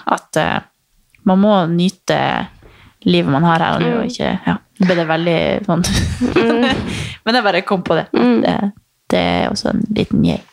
[0.10, 0.56] at uh,
[1.30, 2.18] man må nyte
[3.06, 5.84] livet man har her og nå, og ikke ja, Nå ble det veldig sånn
[7.24, 8.08] Men jeg bare kom på det.
[8.12, 8.56] Det,
[9.14, 10.43] det er også en liten jeg.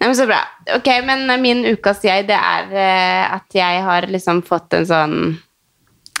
[0.00, 0.40] Nei, men Så bra.
[0.76, 5.16] Ok, men min ukas jeg, det er eh, at jeg har liksom fått en sånn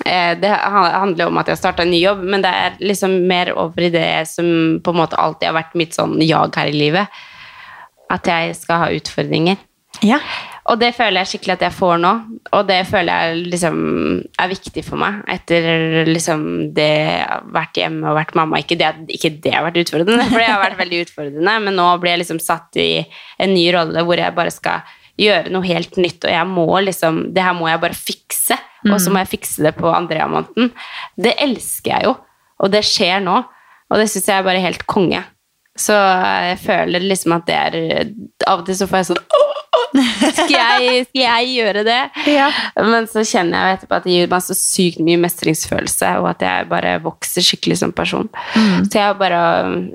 [0.04, 3.16] eh, Det handler om at jeg har starta en ny jobb, men det er liksom
[3.30, 6.68] mer over i det som på en måte alltid har vært mitt sånn jag her
[6.68, 7.22] i livet.
[8.10, 9.60] At jeg skal ha utfordringer.
[10.04, 10.18] Ja.
[10.70, 12.12] Og det føler jeg skikkelig at jeg får nå.
[12.54, 13.80] Og det føler jeg liksom
[14.38, 16.44] er viktig for meg etter liksom
[16.76, 18.60] det jeg har vært hjemme og vært mamma.
[18.62, 21.88] Ikke det, ikke det har vært utfordrende, for det har vært veldig utfordrende, men nå
[22.02, 22.88] blir jeg liksom satt i
[23.42, 27.18] en ny rolle hvor jeg bare skal gjøre noe helt nytt, og jeg må liksom
[27.34, 28.56] Det her må jeg bare fikse,
[28.88, 30.70] og så må jeg fikse det på Andrea-måneden.
[31.18, 32.14] Det elsker jeg jo,
[32.62, 33.42] og det skjer nå,
[33.90, 35.20] og det syns jeg er bare helt konge.
[35.78, 37.76] Så jeg føler liksom at det er
[38.48, 39.20] Av og til så får jeg sånn
[39.94, 41.98] skal jeg, skal jeg gjøre det?
[42.90, 46.44] Men så kjenner jeg etterpå at det gir meg så sykt mye mestringsfølelse, og at
[46.46, 48.28] jeg bare vokser skikkelig som person.
[48.54, 49.42] Så jeg bare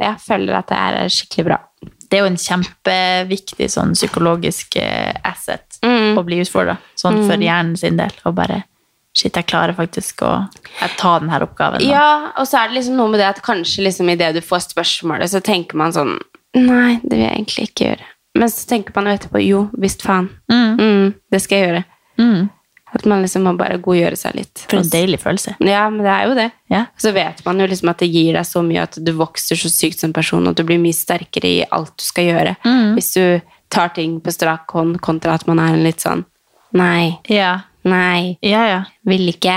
[0.01, 1.59] Jeg føler at det er skikkelig bra.
[2.05, 6.77] Det er jo en kjempeviktig sånn psykologisk asset asset å bli utfordra.
[6.99, 8.13] Sånn for hjernen sin del.
[8.25, 8.63] Og bare
[9.15, 10.31] Shit, jeg klarer faktisk å
[10.99, 11.79] ta denne oppgaven.
[11.79, 11.87] nå.
[11.87, 14.65] Ja, og så er det liksom noe med det at kanskje liksom idet du får
[14.65, 16.17] spørsmålet, så tenker man sånn
[16.55, 18.09] Nei, det vil jeg egentlig ikke gjøre.
[18.35, 20.29] Men så tenker man jo etterpå jo, visst faen.
[20.51, 21.83] Mm, det skal jeg gjøre.
[22.19, 22.49] Mm.
[22.95, 24.61] At man liksom må bare godgjøre seg litt.
[24.69, 25.55] For en deilig følelse.
[25.67, 26.47] Ja, men det er jo det.
[26.71, 26.85] Ja.
[27.01, 29.71] Så vet man jo liksom at det gir deg så mye at du vokser så
[29.71, 32.55] sykt som person, og du blir mye sterkere i alt du skal gjøre.
[32.95, 36.23] Hvis du tar ting på strak hånd, kontra at man er en litt sånn
[36.75, 38.65] Nei, Ja, nei, ja.
[38.67, 38.79] ja.
[39.07, 39.55] vil ikke.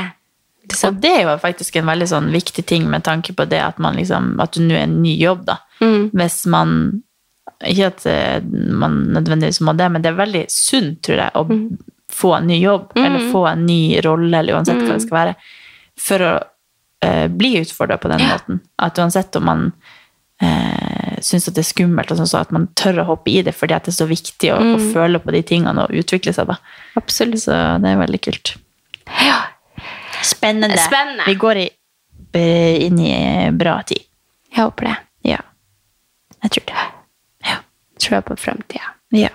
[0.87, 3.81] Og det er jo faktisk en veldig sånn viktig ting med tanke på det at
[3.83, 5.57] man liksom, at du nå er en ny jobb, da.
[5.83, 6.11] Mm.
[6.15, 6.75] Hvis man
[7.67, 8.41] Ikke at eh,
[8.79, 11.79] man nødvendigvis må det, men det er veldig sunt, tror jeg, å Mm.
[12.13, 15.35] få en ny jobb, eller få en ny rolle, eller uansett hva det skal være,
[15.99, 16.31] for å
[17.03, 18.61] eh, bli utfordra på den måten.
[18.79, 19.73] At uansett om man
[20.41, 23.43] eh, syns at det er skummelt, og sånn, så at man tør å hoppe i
[23.43, 26.33] det fordi at det er så viktig å, å føle på de tingene og utvikle
[26.33, 26.47] seg.
[26.47, 26.57] da.
[26.97, 27.43] Absolutt.
[27.43, 27.53] Så
[27.83, 28.55] det er veldig kult.
[30.23, 30.79] Spennende.
[30.79, 31.25] Spennende.
[31.27, 31.69] Vi går i,
[32.87, 34.03] inn i bra tid.
[34.55, 34.97] Jeg håper det.
[35.35, 35.39] Ja.
[36.43, 36.87] Jeg tror det.
[37.99, 38.93] Tror jeg på framtida.
[39.17, 39.31] Ja.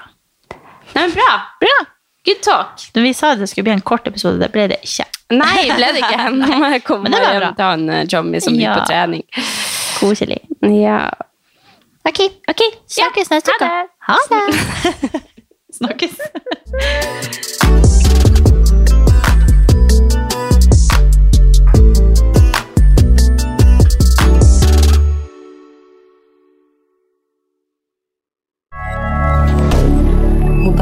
[0.93, 1.31] Nei, men bra.
[1.63, 1.77] Bra!
[2.25, 2.83] Good talk.
[2.95, 5.03] Når vi sa det skulle bli en kort episode, det ble det ikke.
[5.35, 6.29] Nei, ble det ikke.
[6.39, 8.77] Nå må jeg komme hjem til han eh, Jommy som gikk Ja.
[8.79, 9.25] på trening.
[9.99, 10.39] Koselig.
[10.61, 11.01] Ja.
[12.07, 12.19] Ok.
[12.51, 12.61] Ok,
[12.91, 13.67] Snakkes neste uke.
[14.07, 14.39] Ha det.
[14.39, 15.23] Ha det.
[15.79, 16.15] Snakkes.